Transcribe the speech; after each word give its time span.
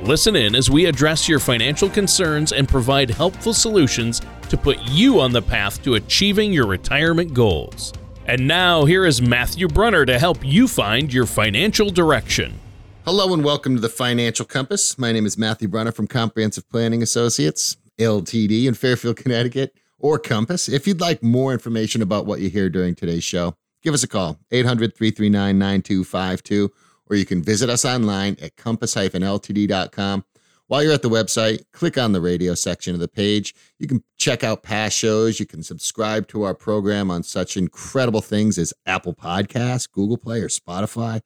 Listen 0.00 0.36
in 0.36 0.54
as 0.54 0.70
we 0.70 0.86
address 0.86 1.28
your 1.28 1.40
financial 1.40 1.90
concerns 1.90 2.52
and 2.52 2.68
provide 2.68 3.10
helpful 3.10 3.52
solutions 3.52 4.22
to 4.48 4.56
put 4.56 4.78
you 4.84 5.18
on 5.18 5.32
the 5.32 5.42
path 5.42 5.82
to 5.82 5.94
achieving 5.94 6.52
your 6.52 6.68
retirement 6.68 7.34
goals. 7.34 7.92
And 8.26 8.46
now, 8.46 8.84
here 8.84 9.04
is 9.06 9.20
Matthew 9.20 9.66
Brunner 9.66 10.06
to 10.06 10.16
help 10.16 10.38
you 10.44 10.68
find 10.68 11.12
your 11.12 11.26
financial 11.26 11.90
direction. 11.90 12.60
Hello 13.04 13.34
and 13.34 13.42
welcome 13.42 13.74
to 13.74 13.80
the 13.80 13.88
Financial 13.88 14.44
Compass. 14.44 14.96
My 14.98 15.10
name 15.10 15.26
is 15.26 15.36
Matthew 15.36 15.66
Brunner 15.66 15.90
from 15.90 16.06
Comprehensive 16.06 16.68
Planning 16.70 17.02
Associates, 17.02 17.76
LTD 17.98 18.66
in 18.66 18.74
Fairfield, 18.74 19.16
Connecticut, 19.16 19.74
or 19.98 20.20
Compass. 20.20 20.68
If 20.68 20.86
you'd 20.86 21.00
like 21.00 21.24
more 21.24 21.52
information 21.52 22.02
about 22.02 22.24
what 22.24 22.38
you 22.38 22.50
hear 22.50 22.70
during 22.70 22.94
today's 22.94 23.24
show, 23.24 23.56
give 23.82 23.94
us 23.94 24.04
a 24.04 24.08
call, 24.08 24.38
800 24.52 24.94
339 24.94 25.58
9252 25.58 26.70
or 27.10 27.16
you 27.16 27.26
can 27.26 27.42
visit 27.42 27.70
us 27.70 27.84
online 27.84 28.36
at 28.40 28.56
compass-ltd.com. 28.56 30.24
While 30.68 30.82
you're 30.82 30.92
at 30.92 31.00
the 31.00 31.08
website, 31.08 31.64
click 31.72 31.96
on 31.96 32.12
the 32.12 32.20
radio 32.20 32.54
section 32.54 32.92
of 32.92 33.00
the 33.00 33.08
page. 33.08 33.54
You 33.78 33.88
can 33.88 34.04
check 34.18 34.44
out 34.44 34.62
past 34.62 34.96
shows. 34.96 35.40
You 35.40 35.46
can 35.46 35.62
subscribe 35.62 36.28
to 36.28 36.42
our 36.42 36.52
program 36.54 37.10
on 37.10 37.22
such 37.22 37.56
incredible 37.56 38.20
things 38.20 38.58
as 38.58 38.74
Apple 38.84 39.14
Podcasts, 39.14 39.90
Google 39.90 40.18
Play, 40.18 40.40
or 40.40 40.48
Spotify. 40.48 41.22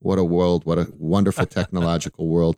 What 0.00 0.18
a 0.18 0.24
world. 0.24 0.64
What 0.64 0.78
a 0.78 0.88
wonderful 0.98 1.46
technological 1.46 2.26
world. 2.26 2.56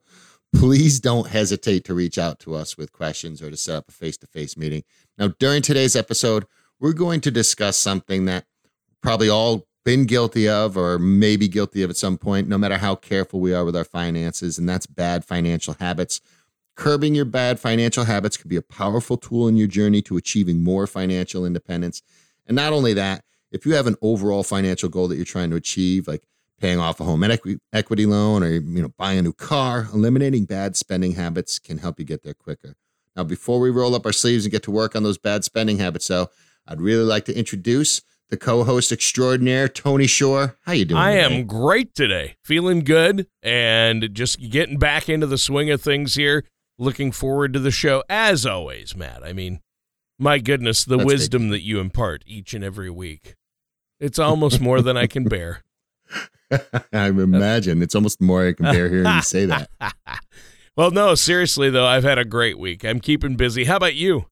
Please 0.55 1.01
don't 1.01 1.29
hesitate 1.29 1.85
to 1.85 1.95
reach 1.95 2.17
out 2.17 2.39
to 2.41 2.55
us 2.55 2.79
with 2.79 2.93
questions 2.93 3.43
or 3.43 3.51
to 3.51 3.57
set 3.57 3.77
up 3.77 3.89
a 3.89 3.93
face 3.93 4.17
to 4.19 4.27
face 4.27 4.57
meeting. 4.57 4.85
Now, 5.19 5.35
during 5.39 5.61
today's 5.61 5.97
episode, 5.97 6.47
we're 6.81 6.95
going 6.95 7.21
to 7.23 7.31
discuss 7.31 7.77
something 7.77 8.25
that 8.25 8.47
probably 9.03 9.29
all 9.29 9.67
been 9.85 10.05
guilty 10.07 10.49
of 10.49 10.77
or 10.77 10.99
maybe 10.99 11.49
guilty 11.49 11.83
of 11.83 11.91
at 11.91 11.97
some 11.97 12.19
point, 12.19 12.49
no 12.49 12.59
matter 12.59 12.79
how 12.79 12.95
careful 12.95 13.41
we 13.41 13.53
are 13.53 13.65
with 13.65 13.77
our 13.77 13.85
finances, 13.85 14.59
and 14.59 14.69
that's 14.69 14.87
bad 14.87 15.25
financial 15.25 15.75
habits. 15.75 16.21
Curbing 16.75 17.15
your 17.15 17.25
bad 17.25 17.61
financial 17.61 18.05
habits 18.05 18.37
could 18.37 18.49
be 18.49 18.57
a 18.57 18.63
powerful 18.63 19.17
tool 19.17 19.49
in 19.49 19.57
your 19.57 19.67
journey 19.67 20.01
to 20.03 20.17
achieving 20.17 20.65
more 20.65 20.87
financial 20.87 21.45
independence. 21.45 22.03
And 22.47 22.57
not 22.57 22.73
only 22.73 22.95
that, 22.95 23.25
if 23.51 23.67
you 23.67 23.75
have 23.75 23.87
an 23.87 23.97
overall 24.01 24.43
financial 24.43 24.89
goal 24.89 25.09
that 25.09 25.17
you're 25.17 25.25
trying 25.25 25.51
to 25.51 25.57
achieve, 25.57 26.09
like 26.09 26.27
paying 26.59 26.79
off 26.79 27.01
a 27.01 27.05
home 27.05 27.25
equity 27.73 28.07
loan 28.07 28.43
or 28.43 28.51
you 28.51 28.83
know 28.83 28.93
buying 28.97 29.19
a 29.19 29.23
new 29.23 29.33
car, 29.33 29.89
eliminating 29.93 30.45
bad 30.45 30.77
spending 30.77 31.13
habits 31.13 31.59
can 31.59 31.79
help 31.79 31.99
you 31.99 32.05
get 32.05 32.23
there 32.23 32.35
quicker. 32.35 32.75
Now, 33.15 33.25
before 33.25 33.61
we 33.61 33.69
roll 33.69 33.95
up 33.95 34.07
our 34.07 34.13
sleeves 34.13 34.45
and 34.45 34.53
get 34.53 34.63
to 34.63 34.71
work 34.71 34.97
on 34.97 35.03
those 35.03 35.19
bad 35.19 35.45
spending 35.45 35.79
habits, 35.79 36.09
though, 36.09 36.29
I'd 36.67 36.81
really 36.81 37.05
like 37.05 37.27
to 37.27 37.37
introduce 37.37 38.01
the 38.33 38.39
co-host 38.39 38.91
extraordinaire 38.91 39.69
Tony 39.69 40.07
Shore. 40.07 40.57
How 40.63 40.73
you 40.73 40.87
doing? 40.87 40.99
I 40.99 41.17
today? 41.17 41.37
am 41.37 41.47
great 41.47 41.95
today. 41.95 42.37
Feeling 42.43 42.81
good 42.81 43.27
and 43.43 44.09
just 44.15 44.41
getting 44.49 44.79
back 44.79 45.11
into 45.11 45.27
the 45.27 45.37
swing 45.37 45.71
of 45.71 45.83
things 45.83 46.15
here. 46.15 46.47
Looking 46.79 47.13
forward 47.13 47.53
to 47.53 47.59
the 47.59 47.71
show 47.71 48.03
as 48.09 48.47
always, 48.47 48.97
Matt. 48.97 49.23
I 49.23 49.35
mean, 49.35 49.61
my 50.19 50.39
goodness, 50.39 50.83
the 50.83 50.97
That's 50.97 51.07
wisdom 51.07 51.51
that 51.51 51.61
you 51.61 51.79
impart 51.79 52.25
each 52.27 52.55
and 52.55 52.65
every 52.65 52.89
week. 52.89 53.35
It's 54.01 54.19
almost 54.19 54.63
more 54.63 54.81
than 54.81 54.97
I 54.97 55.07
can 55.07 55.25
bear. 55.25 55.63
I 56.93 57.09
imagine 57.09 57.83
it's 57.83 57.95
almost 57.95 58.23
more 58.23 58.47
I 58.49 58.55
can 58.55 58.65
bear 58.65 58.89
hearing 58.89 59.15
you 59.15 59.23
say 59.23 59.45
that. 59.45 59.69
well, 60.77 60.91
no, 60.91 61.15
seriously 61.15 61.69
though, 61.69 61.87
I've 61.87 62.05
had 62.05 62.17
a 62.17 62.25
great 62.25 62.59
week. 62.59 62.83
I'm 62.83 62.99
keeping 62.99 63.37
busy. 63.37 63.65
How 63.65 63.77
about 63.77 63.95
you? 63.95 64.25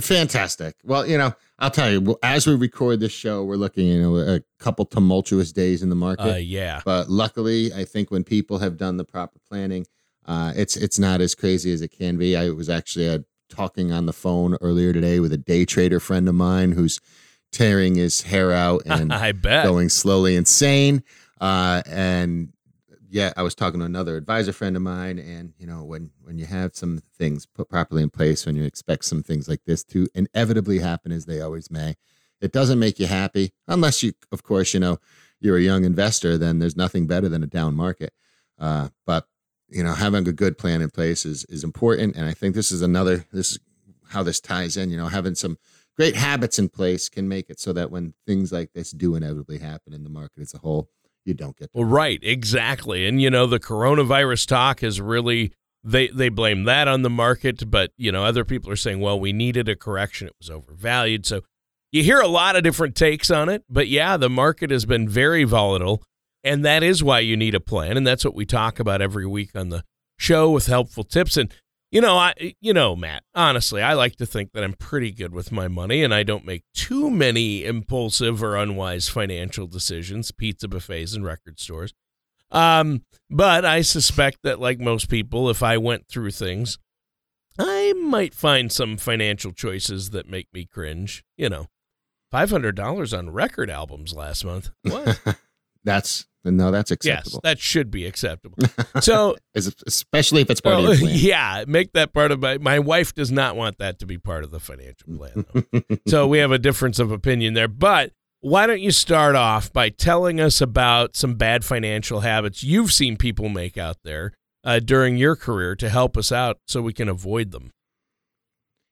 Fantastic. 0.00 0.76
Well, 0.84 1.06
you 1.06 1.18
know, 1.18 1.34
I'll 1.58 1.70
tell 1.70 1.90
you, 1.90 2.16
as 2.22 2.46
we 2.46 2.54
record 2.54 3.00
this 3.00 3.12
show, 3.12 3.44
we're 3.44 3.56
looking, 3.56 3.86
you 3.86 4.02
know, 4.02 4.16
a 4.16 4.40
couple 4.58 4.84
tumultuous 4.84 5.52
days 5.52 5.82
in 5.82 5.88
the 5.88 5.96
market. 5.96 6.34
Uh, 6.34 6.36
yeah. 6.36 6.80
But 6.84 7.08
luckily, 7.08 7.72
I 7.72 7.84
think 7.84 8.10
when 8.10 8.24
people 8.24 8.58
have 8.58 8.76
done 8.76 8.96
the 8.96 9.04
proper 9.04 9.38
planning, 9.48 9.86
uh, 10.26 10.52
it's 10.54 10.76
it's 10.76 10.98
not 10.98 11.20
as 11.20 11.34
crazy 11.34 11.72
as 11.72 11.82
it 11.82 11.88
can 11.88 12.16
be. 12.16 12.36
I 12.36 12.50
was 12.50 12.68
actually 12.68 13.08
uh, 13.08 13.18
talking 13.48 13.92
on 13.92 14.06
the 14.06 14.12
phone 14.12 14.56
earlier 14.60 14.92
today 14.92 15.20
with 15.20 15.32
a 15.32 15.38
day 15.38 15.64
trader 15.64 16.00
friend 16.00 16.28
of 16.28 16.34
mine 16.34 16.72
who's 16.72 17.00
tearing 17.50 17.96
his 17.96 18.22
hair 18.22 18.52
out 18.52 18.82
and 18.86 19.12
I 19.12 19.32
bet. 19.32 19.64
going 19.64 19.88
slowly 19.88 20.36
insane. 20.36 21.02
Uh, 21.40 21.82
and 21.86 22.52
yeah, 23.12 23.34
I 23.36 23.42
was 23.42 23.54
talking 23.54 23.78
to 23.80 23.84
another 23.84 24.16
advisor 24.16 24.54
friend 24.54 24.74
of 24.74 24.80
mine, 24.80 25.18
and 25.18 25.52
you 25.58 25.66
know, 25.66 25.84
when 25.84 26.12
when 26.22 26.38
you 26.38 26.46
have 26.46 26.74
some 26.74 27.02
things 27.18 27.44
put 27.44 27.68
properly 27.68 28.02
in 28.02 28.08
place, 28.08 28.46
when 28.46 28.56
you 28.56 28.64
expect 28.64 29.04
some 29.04 29.22
things 29.22 29.50
like 29.50 29.60
this 29.66 29.84
to 29.84 30.08
inevitably 30.14 30.78
happen, 30.78 31.12
as 31.12 31.26
they 31.26 31.42
always 31.42 31.70
may, 31.70 31.96
it 32.40 32.52
doesn't 32.52 32.78
make 32.78 32.98
you 32.98 33.06
happy 33.06 33.52
unless 33.68 34.02
you, 34.02 34.14
of 34.32 34.42
course, 34.42 34.72
you 34.72 34.80
know, 34.80 34.98
you're 35.40 35.58
a 35.58 35.62
young 35.62 35.84
investor. 35.84 36.38
Then 36.38 36.58
there's 36.58 36.74
nothing 36.74 37.06
better 37.06 37.28
than 37.28 37.42
a 37.42 37.46
down 37.46 37.74
market. 37.74 38.14
Uh, 38.58 38.88
but 39.06 39.26
you 39.68 39.82
know, 39.82 39.92
having 39.92 40.26
a 40.26 40.32
good 40.32 40.56
plan 40.56 40.80
in 40.80 40.88
place 40.88 41.26
is 41.26 41.44
is 41.44 41.64
important, 41.64 42.16
and 42.16 42.24
I 42.24 42.32
think 42.32 42.54
this 42.54 42.72
is 42.72 42.80
another. 42.80 43.26
This 43.30 43.52
is 43.52 43.58
how 44.08 44.22
this 44.22 44.40
ties 44.40 44.78
in. 44.78 44.90
You 44.90 44.96
know, 44.96 45.08
having 45.08 45.34
some 45.34 45.58
great 45.98 46.16
habits 46.16 46.58
in 46.58 46.70
place 46.70 47.10
can 47.10 47.28
make 47.28 47.50
it 47.50 47.60
so 47.60 47.74
that 47.74 47.90
when 47.90 48.14
things 48.26 48.52
like 48.52 48.72
this 48.72 48.90
do 48.90 49.16
inevitably 49.16 49.58
happen 49.58 49.92
in 49.92 50.02
the 50.02 50.08
market 50.08 50.40
as 50.40 50.54
a 50.54 50.58
whole 50.58 50.88
you 51.24 51.34
don't 51.34 51.56
get. 51.56 51.70
Well, 51.72 51.84
right, 51.84 52.18
exactly. 52.22 53.06
And 53.06 53.20
you 53.20 53.30
know, 53.30 53.46
the 53.46 53.60
coronavirus 53.60 54.46
talk 54.46 54.80
has 54.80 55.00
really 55.00 55.52
they 55.84 56.08
they 56.08 56.28
blame 56.28 56.64
that 56.64 56.88
on 56.88 57.02
the 57.02 57.10
market, 57.10 57.70
but 57.70 57.90
you 57.96 58.12
know, 58.12 58.24
other 58.24 58.44
people 58.44 58.70
are 58.70 58.76
saying, 58.76 59.00
well, 59.00 59.18
we 59.18 59.32
needed 59.32 59.68
a 59.68 59.76
correction; 59.76 60.28
it 60.28 60.34
was 60.38 60.50
overvalued. 60.50 61.26
So 61.26 61.42
you 61.90 62.02
hear 62.02 62.20
a 62.20 62.28
lot 62.28 62.56
of 62.56 62.62
different 62.62 62.94
takes 62.94 63.30
on 63.30 63.48
it, 63.48 63.64
but 63.68 63.88
yeah, 63.88 64.16
the 64.16 64.30
market 64.30 64.70
has 64.70 64.84
been 64.84 65.08
very 65.08 65.44
volatile, 65.44 66.02
and 66.44 66.64
that 66.64 66.82
is 66.82 67.02
why 67.02 67.20
you 67.20 67.36
need 67.36 67.54
a 67.54 67.60
plan, 67.60 67.96
and 67.96 68.06
that's 68.06 68.24
what 68.24 68.34
we 68.34 68.46
talk 68.46 68.78
about 68.78 69.02
every 69.02 69.26
week 69.26 69.50
on 69.54 69.68
the 69.68 69.84
show 70.18 70.50
with 70.50 70.66
helpful 70.66 71.04
tips 71.04 71.36
and 71.36 71.52
you 71.92 72.00
know, 72.00 72.16
I 72.16 72.54
you 72.60 72.72
know, 72.72 72.96
Matt, 72.96 73.22
honestly, 73.34 73.82
I 73.82 73.92
like 73.92 74.16
to 74.16 74.26
think 74.26 74.52
that 74.52 74.64
I'm 74.64 74.72
pretty 74.72 75.12
good 75.12 75.32
with 75.34 75.52
my 75.52 75.68
money 75.68 76.02
and 76.02 76.12
I 76.12 76.22
don't 76.22 76.46
make 76.46 76.64
too 76.74 77.10
many 77.10 77.64
impulsive 77.64 78.42
or 78.42 78.56
unwise 78.56 79.08
financial 79.08 79.66
decisions, 79.66 80.32
pizza 80.32 80.66
buffets 80.66 81.14
and 81.14 81.24
record 81.24 81.60
stores. 81.60 81.92
Um, 82.50 83.04
but 83.30 83.64
I 83.64 83.82
suspect 83.82 84.38
that 84.42 84.58
like 84.58 84.80
most 84.80 85.10
people, 85.10 85.50
if 85.50 85.62
I 85.62 85.76
went 85.76 86.08
through 86.08 86.30
things, 86.30 86.78
I 87.58 87.92
might 87.92 88.34
find 88.34 88.72
some 88.72 88.96
financial 88.96 89.52
choices 89.52 90.10
that 90.10 90.28
make 90.28 90.48
me 90.52 90.64
cringe, 90.64 91.22
you 91.36 91.50
know. 91.50 91.66
$500 92.32 93.18
on 93.18 93.30
record 93.30 93.68
albums 93.68 94.14
last 94.14 94.42
month. 94.46 94.70
What? 94.84 95.20
That's 95.84 96.26
no, 96.44 96.70
that's 96.70 96.90
acceptable. 96.90 97.40
Yes, 97.44 97.52
that 97.54 97.58
should 97.60 97.90
be 97.90 98.06
acceptable. 98.06 98.58
So, 99.00 99.36
especially 99.54 100.42
if 100.42 100.50
it's 100.50 100.60
part 100.60 100.78
of 100.78 100.84
your 100.84 100.96
plan. 100.96 101.10
Yeah, 101.16 101.64
make 101.66 101.92
that 101.92 102.12
part 102.12 102.30
of 102.30 102.40
my. 102.40 102.58
My 102.58 102.78
wife 102.78 103.14
does 103.14 103.32
not 103.32 103.56
want 103.56 103.78
that 103.78 103.98
to 104.00 104.06
be 104.06 104.18
part 104.18 104.44
of 104.44 104.50
the 104.50 104.60
financial 104.60 105.16
plan. 105.16 105.44
so 106.06 106.26
we 106.26 106.38
have 106.38 106.52
a 106.52 106.58
difference 106.58 106.98
of 106.98 107.10
opinion 107.10 107.54
there. 107.54 107.68
But 107.68 108.12
why 108.40 108.66
don't 108.66 108.80
you 108.80 108.90
start 108.90 109.34
off 109.34 109.72
by 109.72 109.88
telling 109.88 110.40
us 110.40 110.60
about 110.60 111.16
some 111.16 111.34
bad 111.34 111.64
financial 111.64 112.20
habits 112.20 112.62
you've 112.62 112.92
seen 112.92 113.16
people 113.16 113.48
make 113.48 113.78
out 113.78 113.98
there 114.04 114.32
uh, 114.64 114.78
during 114.80 115.16
your 115.16 115.36
career 115.36 115.74
to 115.76 115.88
help 115.88 116.16
us 116.16 116.30
out 116.32 116.58
so 116.66 116.82
we 116.82 116.92
can 116.92 117.08
avoid 117.08 117.50
them? 117.52 117.72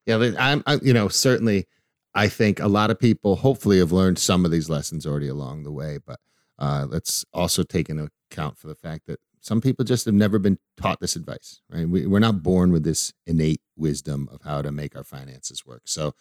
Yeah, 0.06 0.32
I'm. 0.38 0.62
I, 0.66 0.78
you 0.82 0.92
know, 0.92 1.08
certainly, 1.08 1.66
I 2.14 2.28
think 2.28 2.58
a 2.58 2.68
lot 2.68 2.90
of 2.90 2.98
people 2.98 3.36
hopefully 3.36 3.78
have 3.78 3.92
learned 3.92 4.18
some 4.18 4.44
of 4.44 4.50
these 4.50 4.70
lessons 4.70 5.06
already 5.06 5.28
along 5.28 5.64
the 5.64 5.72
way, 5.72 5.98
but 6.04 6.18
uh, 6.60 6.86
let's 6.88 7.24
also 7.32 7.62
take 7.62 7.88
into 7.88 8.10
account 8.30 8.58
for 8.58 8.68
the 8.68 8.74
fact 8.74 9.06
that 9.06 9.18
some 9.40 9.60
people 9.60 9.84
just 9.84 10.04
have 10.04 10.14
never 10.14 10.38
been 10.38 10.58
taught 10.76 11.00
this 11.00 11.16
advice, 11.16 11.62
right? 11.70 11.88
We, 11.88 12.04
are 12.04 12.20
not 12.20 12.42
born 12.42 12.72
with 12.72 12.84
this 12.84 13.12
innate 13.26 13.62
wisdom 13.76 14.28
of 14.30 14.42
how 14.42 14.60
to 14.60 14.70
make 14.70 14.94
our 14.94 15.04
finances 15.04 15.64
work. 15.64 15.82
So, 15.86 16.14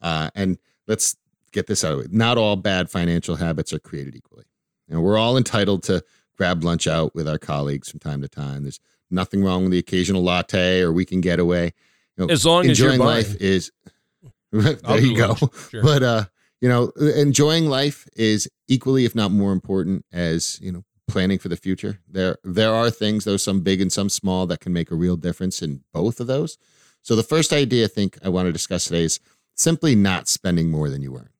uh, 0.00 0.30
and 0.34 0.58
let's 0.88 1.16
get 1.52 1.66
this 1.66 1.84
out 1.84 1.92
of 1.92 2.00
it. 2.00 2.12
Not 2.12 2.38
all 2.38 2.56
bad 2.56 2.90
financial 2.90 3.36
habits 3.36 3.72
are 3.74 3.78
created 3.78 4.16
equally. 4.16 4.44
You 4.88 4.94
know, 4.94 5.00
we're 5.02 5.18
all 5.18 5.36
entitled 5.36 5.82
to 5.84 6.02
grab 6.36 6.64
lunch 6.64 6.86
out 6.86 7.14
with 7.14 7.28
our 7.28 7.38
colleagues 7.38 7.90
from 7.90 8.00
time 8.00 8.22
to 8.22 8.28
time. 8.28 8.62
There's 8.62 8.80
nothing 9.10 9.44
wrong 9.44 9.64
with 9.64 9.72
the 9.72 9.78
occasional 9.78 10.22
latte 10.22 10.80
or 10.80 10.92
weekend 10.92 11.22
getaway. 11.22 11.74
You 12.16 12.26
know, 12.26 12.32
as 12.32 12.46
long 12.46 12.62
as 12.62 12.70
enjoying 12.80 13.00
life 13.00 13.36
is 13.36 13.70
there 14.52 15.00
you 15.00 15.16
go. 15.16 15.36
Sure. 15.70 15.82
But 15.82 16.02
uh, 16.02 16.24
you 16.62 16.68
know, 16.68 16.92
enjoying 17.16 17.66
life 17.66 18.08
is 18.16 18.48
equally, 18.68 19.04
if 19.04 19.14
not 19.14 19.32
more 19.32 19.52
important, 19.52 20.06
as 20.12 20.60
you 20.62 20.70
know, 20.70 20.84
planning 21.08 21.38
for 21.38 21.48
the 21.48 21.56
future. 21.56 21.98
There, 22.08 22.38
there 22.44 22.72
are 22.72 22.88
things, 22.88 23.24
though, 23.24 23.36
some 23.36 23.60
big 23.60 23.80
and 23.80 23.92
some 23.92 24.08
small, 24.08 24.46
that 24.46 24.60
can 24.60 24.72
make 24.72 24.92
a 24.92 24.94
real 24.94 25.16
difference 25.16 25.60
in 25.60 25.82
both 25.92 26.20
of 26.20 26.28
those. 26.28 26.56
So 27.02 27.16
the 27.16 27.24
first 27.24 27.52
idea 27.52 27.86
I 27.86 27.88
think 27.88 28.16
I 28.24 28.28
want 28.28 28.46
to 28.46 28.52
discuss 28.52 28.84
today 28.84 29.02
is 29.02 29.18
simply 29.56 29.96
not 29.96 30.28
spending 30.28 30.70
more 30.70 30.88
than 30.88 31.02
you 31.02 31.16
earn. 31.16 31.30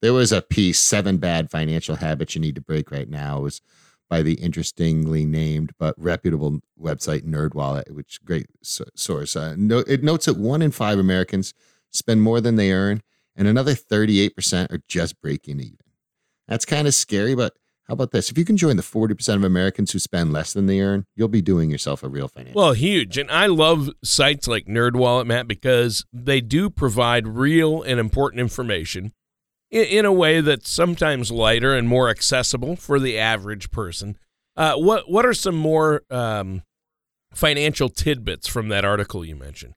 There 0.00 0.14
was 0.14 0.32
a 0.32 0.40
piece, 0.40 0.78
Seven 0.78 1.18
Bad 1.18 1.50
Financial 1.50 1.96
Habits 1.96 2.34
You 2.34 2.40
Need 2.40 2.54
to 2.54 2.62
Break 2.62 2.90
Right 2.90 3.08
Now. 3.08 3.40
Was 3.40 3.60
by 4.08 4.22
the 4.22 4.34
interestingly 4.34 5.26
named 5.26 5.72
but 5.78 5.94
reputable 5.98 6.60
website 6.80 7.22
NerdWallet, 7.22 7.90
which 7.92 8.18
great 8.24 8.46
source. 8.62 9.36
Uh, 9.36 9.54
no, 9.58 9.80
it 9.80 10.02
notes 10.02 10.24
that 10.24 10.38
one 10.38 10.62
in 10.62 10.70
five 10.72 10.98
Americans 10.98 11.52
spend 11.92 12.22
more 12.22 12.40
than 12.40 12.56
they 12.56 12.72
earn, 12.72 13.02
and 13.40 13.48
another 13.48 13.72
38% 13.72 14.70
are 14.70 14.82
just 14.86 15.18
breaking 15.22 15.60
even. 15.60 15.78
That's 16.46 16.66
kind 16.66 16.86
of 16.86 16.94
scary, 16.94 17.34
but 17.34 17.54
how 17.88 17.94
about 17.94 18.10
this? 18.10 18.30
If 18.30 18.36
you 18.36 18.44
can 18.44 18.58
join 18.58 18.76
the 18.76 18.82
40% 18.82 19.34
of 19.34 19.44
Americans 19.44 19.92
who 19.92 19.98
spend 19.98 20.30
less 20.30 20.52
than 20.52 20.66
they 20.66 20.80
earn, 20.80 21.06
you'll 21.16 21.28
be 21.28 21.40
doing 21.40 21.70
yourself 21.70 22.02
a 22.02 22.08
real 22.08 22.28
financial. 22.28 22.60
Well, 22.60 22.74
huge. 22.74 23.16
And 23.16 23.30
I 23.30 23.46
love 23.46 23.88
sites 24.04 24.46
like 24.46 24.66
NerdWallet, 24.66 25.26
Matt, 25.26 25.48
because 25.48 26.04
they 26.12 26.42
do 26.42 26.68
provide 26.68 27.26
real 27.26 27.82
and 27.82 27.98
important 27.98 28.40
information 28.40 29.14
in, 29.70 29.84
in 29.84 30.04
a 30.04 30.12
way 30.12 30.42
that's 30.42 30.70
sometimes 30.70 31.32
lighter 31.32 31.74
and 31.74 31.88
more 31.88 32.10
accessible 32.10 32.76
for 32.76 33.00
the 33.00 33.18
average 33.18 33.70
person. 33.70 34.18
Uh, 34.54 34.74
what 34.74 35.10
what 35.10 35.24
are 35.24 35.32
some 35.32 35.56
more 35.56 36.02
um, 36.10 36.62
financial 37.32 37.88
tidbits 37.88 38.46
from 38.46 38.68
that 38.68 38.84
article 38.84 39.24
you 39.24 39.34
mentioned? 39.34 39.72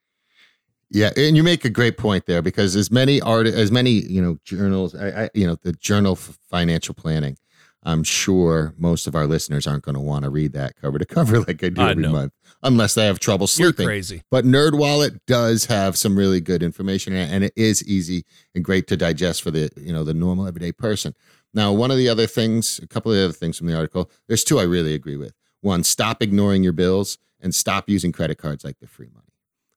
Yeah, 0.90 1.10
and 1.16 1.36
you 1.36 1.42
make 1.42 1.64
a 1.64 1.70
great 1.70 1.96
point 1.96 2.26
there 2.26 2.42
because 2.42 2.76
as 2.76 2.90
many 2.90 3.20
art 3.20 3.46
as 3.46 3.72
many 3.72 3.90
you 3.90 4.22
know 4.22 4.38
journals, 4.44 4.94
I, 4.94 5.24
I, 5.24 5.30
you 5.34 5.46
know 5.46 5.56
the 5.62 5.72
Journal 5.72 6.12
of 6.12 6.38
Financial 6.48 6.94
Planning 6.94 7.36
I'm 7.84 8.02
sure 8.02 8.74
most 8.78 9.06
of 9.06 9.14
our 9.14 9.26
listeners 9.26 9.66
aren't 9.66 9.84
going 9.84 9.94
to 9.94 10.00
want 10.00 10.24
to 10.24 10.30
read 10.30 10.52
that 10.54 10.76
cover 10.76 10.98
to 10.98 11.04
cover 11.06 11.40
like 11.40 11.62
I 11.62 11.68
do 11.68 11.82
every 11.82 12.02
know. 12.02 12.12
month, 12.12 12.32
unless 12.62 12.94
they 12.94 13.06
have 13.06 13.20
trouble 13.20 13.46
sleeping. 13.46 13.82
You're 13.82 13.90
crazy. 13.90 14.22
But 14.30 14.44
NerdWallet 14.44 15.20
does 15.26 15.66
have 15.66 15.96
some 15.98 16.16
really 16.16 16.40
good 16.40 16.62
information, 16.62 17.14
and 17.14 17.44
it 17.44 17.52
is 17.56 17.86
easy 17.86 18.24
and 18.54 18.64
great 18.64 18.86
to 18.88 18.96
digest 18.96 19.42
for 19.42 19.50
the 19.50 19.70
you 19.76 19.92
know 19.92 20.04
the 20.04 20.14
normal 20.14 20.46
everyday 20.46 20.72
person. 20.72 21.14
Now, 21.52 21.72
one 21.72 21.90
of 21.90 21.98
the 21.98 22.08
other 22.08 22.26
things, 22.26 22.80
a 22.82 22.86
couple 22.86 23.12
of 23.12 23.18
the 23.18 23.24
other 23.24 23.32
things 23.32 23.58
from 23.58 23.68
the 23.68 23.76
article, 23.76 24.10
there's 24.26 24.42
two 24.42 24.58
I 24.58 24.64
really 24.64 24.94
agree 24.94 25.16
with. 25.16 25.34
One, 25.60 25.84
stop 25.84 26.20
ignoring 26.20 26.64
your 26.64 26.72
bills 26.72 27.16
and 27.40 27.54
stop 27.54 27.88
using 27.88 28.10
credit 28.10 28.38
cards 28.38 28.64
like 28.64 28.78
they're 28.80 28.88
free 28.88 29.10
money. 29.14 29.23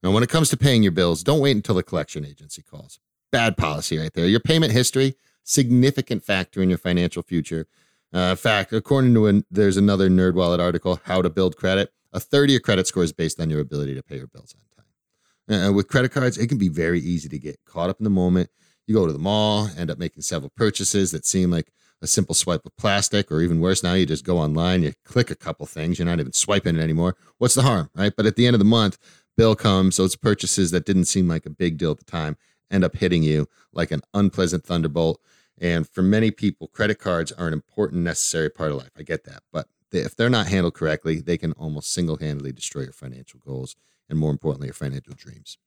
Now, 0.03 0.11
when 0.11 0.23
it 0.23 0.29
comes 0.29 0.49
to 0.49 0.57
paying 0.57 0.83
your 0.83 0.91
bills, 0.91 1.23
don't 1.23 1.39
wait 1.39 1.55
until 1.55 1.75
the 1.75 1.83
collection 1.83 2.25
agency 2.25 2.61
calls. 2.61 2.99
Bad 3.31 3.57
policy 3.57 3.97
right 3.97 4.13
there. 4.13 4.27
Your 4.27 4.39
payment 4.39 4.71
history, 4.71 5.15
significant 5.43 6.23
factor 6.23 6.61
in 6.61 6.69
your 6.69 6.77
financial 6.77 7.23
future. 7.23 7.67
Uh, 8.13 8.35
fact, 8.35 8.71
according 8.73 9.13
to 9.15 9.27
an, 9.27 9.45
there's 9.51 9.77
another 9.77 10.09
NerdWallet 10.09 10.59
article, 10.59 11.01
How 11.05 11.21
to 11.21 11.29
Build 11.29 11.57
Credit. 11.57 11.91
A 12.13 12.19
30 12.19 12.59
credit 12.59 12.87
score 12.87 13.03
is 13.03 13.11
based 13.11 13.39
on 13.41 13.49
your 13.49 13.59
ability 13.59 13.95
to 13.95 14.03
pay 14.03 14.17
your 14.17 14.27
bills 14.27 14.55
on 14.55 15.57
time. 15.57 15.67
Uh, 15.69 15.73
with 15.73 15.87
credit 15.87 16.09
cards, 16.09 16.37
it 16.37 16.47
can 16.47 16.57
be 16.57 16.69
very 16.69 16.99
easy 16.99 17.27
to 17.29 17.39
get 17.39 17.59
caught 17.65 17.89
up 17.89 17.99
in 17.99 18.03
the 18.03 18.09
moment. 18.09 18.49
You 18.85 18.95
go 18.95 19.05
to 19.05 19.13
the 19.13 19.19
mall, 19.19 19.69
end 19.77 19.91
up 19.91 19.97
making 19.97 20.23
several 20.23 20.51
purchases 20.55 21.11
that 21.11 21.25
seem 21.25 21.51
like 21.51 21.71
a 22.01 22.07
simple 22.07 22.35
swipe 22.35 22.65
of 22.65 22.75
plastic, 22.77 23.31
or 23.31 23.41
even 23.41 23.59
worse, 23.59 23.83
now 23.83 23.93
you 23.93 24.05
just 24.05 24.23
go 24.23 24.37
online, 24.37 24.83
you 24.83 24.93
click 25.03 25.31
a 25.31 25.35
couple 25.35 25.65
things, 25.65 25.97
you're 25.97 26.05
not 26.05 26.19
even 26.19 26.31
swiping 26.31 26.77
it 26.77 26.81
anymore. 26.81 27.15
What's 27.39 27.55
the 27.55 27.63
harm, 27.63 27.89
right? 27.95 28.13
But 28.15 28.25
at 28.25 28.35
the 28.35 28.45
end 28.45 28.53
of 28.53 28.59
the 28.59 28.65
month, 28.65 28.97
bill 29.37 29.55
comes, 29.55 29.97
those 29.97 30.15
purchases 30.15 30.71
that 30.71 30.85
didn't 30.85 31.05
seem 31.05 31.27
like 31.27 31.45
a 31.45 31.49
big 31.49 31.77
deal 31.77 31.91
at 31.91 31.99
the 31.99 32.05
time 32.05 32.35
end 32.69 32.83
up 32.83 32.97
hitting 32.97 33.23
you 33.23 33.47
like 33.71 33.91
an 33.91 34.01
unpleasant 34.13 34.65
thunderbolt. 34.65 35.21
And 35.59 35.87
for 35.87 36.01
many 36.01 36.31
people, 36.31 36.67
credit 36.67 36.99
cards 36.99 37.31
are 37.31 37.47
an 37.47 37.53
important, 37.53 38.03
necessary 38.03 38.49
part 38.49 38.71
of 38.71 38.77
life. 38.77 38.91
I 38.97 39.03
get 39.03 39.23
that. 39.23 39.43
But 39.51 39.67
they, 39.91 39.99
if 39.99 40.15
they're 40.15 40.29
not 40.29 40.47
handled 40.47 40.73
correctly, 40.73 41.21
they 41.21 41.37
can 41.37 41.53
almost 41.53 41.93
single 41.93 42.17
handedly 42.17 42.51
destroy 42.51 42.81
your 42.81 42.93
financial 42.93 43.39
goals 43.39 43.75
and, 44.09 44.19
more 44.19 44.31
importantly, 44.31 44.67
your 44.67 44.73
financial 44.73 45.13
dreams. 45.15 45.57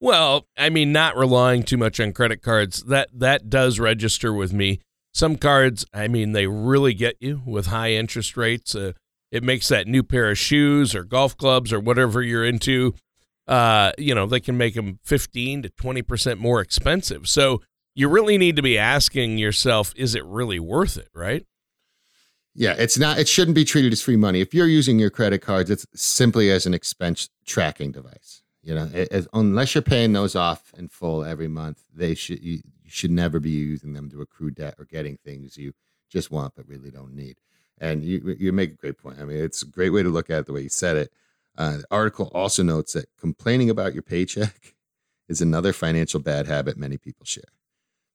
Well, 0.00 0.46
I 0.56 0.70
mean, 0.70 0.92
not 0.92 1.16
relying 1.16 1.64
too 1.64 1.76
much 1.76 1.98
on 1.98 2.12
credit 2.12 2.40
cards, 2.40 2.84
that, 2.84 3.08
that 3.12 3.50
does 3.50 3.80
register 3.80 4.32
with 4.32 4.52
me. 4.52 4.80
Some 5.12 5.36
cards, 5.36 5.84
I 5.92 6.06
mean, 6.06 6.32
they 6.32 6.46
really 6.46 6.94
get 6.94 7.16
you 7.18 7.42
with 7.44 7.66
high 7.66 7.92
interest 7.92 8.36
rates. 8.36 8.74
Uh, 8.74 8.92
it 9.30 9.42
makes 9.42 9.68
that 9.68 9.86
new 9.86 10.02
pair 10.02 10.30
of 10.30 10.38
shoes 10.38 10.94
or 10.94 11.04
golf 11.04 11.36
clubs 11.36 11.72
or 11.72 11.80
whatever 11.80 12.22
you're 12.22 12.44
into, 12.44 12.94
uh, 13.46 13.92
you 13.98 14.14
know, 14.14 14.26
they 14.26 14.40
can 14.40 14.56
make 14.56 14.74
them 14.74 14.98
15 15.04 15.62
to 15.62 15.68
20% 15.70 16.38
more 16.38 16.60
expensive. 16.60 17.28
So 17.28 17.62
you 17.94 18.08
really 18.08 18.38
need 18.38 18.56
to 18.56 18.62
be 18.62 18.78
asking 18.78 19.38
yourself, 19.38 19.92
is 19.96 20.14
it 20.14 20.24
really 20.24 20.60
worth 20.60 20.96
it, 20.96 21.08
right? 21.14 21.44
Yeah, 22.54 22.74
it's 22.78 22.98
not, 22.98 23.18
it 23.18 23.28
shouldn't 23.28 23.54
be 23.54 23.64
treated 23.64 23.92
as 23.92 24.02
free 24.02 24.16
money. 24.16 24.40
If 24.40 24.52
you're 24.52 24.66
using 24.66 24.98
your 24.98 25.10
credit 25.10 25.42
cards, 25.42 25.70
it's 25.70 25.86
simply 25.94 26.50
as 26.50 26.66
an 26.66 26.74
expense 26.74 27.28
tracking 27.46 27.92
device. 27.92 28.42
You 28.62 28.74
know, 28.74 28.90
it, 28.92 29.26
unless 29.32 29.74
you're 29.74 29.82
paying 29.82 30.12
those 30.12 30.34
off 30.34 30.72
in 30.76 30.88
full 30.88 31.24
every 31.24 31.48
month, 31.48 31.82
they 31.94 32.14
should, 32.14 32.42
you, 32.42 32.54
you 32.82 32.90
should 32.90 33.10
never 33.10 33.40
be 33.40 33.50
using 33.50 33.92
them 33.92 34.10
to 34.10 34.20
accrue 34.20 34.50
debt 34.50 34.74
or 34.78 34.84
getting 34.84 35.16
things 35.16 35.56
you 35.56 35.72
just 36.10 36.30
want 36.30 36.54
but 36.56 36.66
really 36.68 36.90
don't 36.90 37.14
need. 37.14 37.36
And 37.80 38.02
you, 38.02 38.36
you 38.38 38.52
make 38.52 38.72
a 38.72 38.76
great 38.76 38.98
point. 38.98 39.18
I 39.20 39.24
mean, 39.24 39.38
it's 39.38 39.62
a 39.62 39.66
great 39.66 39.90
way 39.90 40.02
to 40.02 40.08
look 40.08 40.30
at 40.30 40.40
it 40.40 40.46
the 40.46 40.52
way 40.52 40.62
you 40.62 40.68
said 40.68 40.96
it. 40.96 41.12
Uh, 41.56 41.78
the 41.78 41.84
article 41.90 42.30
also 42.34 42.62
notes 42.62 42.92
that 42.92 43.06
complaining 43.18 43.70
about 43.70 43.94
your 43.94 44.02
paycheck 44.02 44.74
is 45.28 45.40
another 45.40 45.72
financial 45.72 46.20
bad 46.20 46.46
habit 46.46 46.76
many 46.76 46.96
people 46.96 47.24
share. 47.24 47.44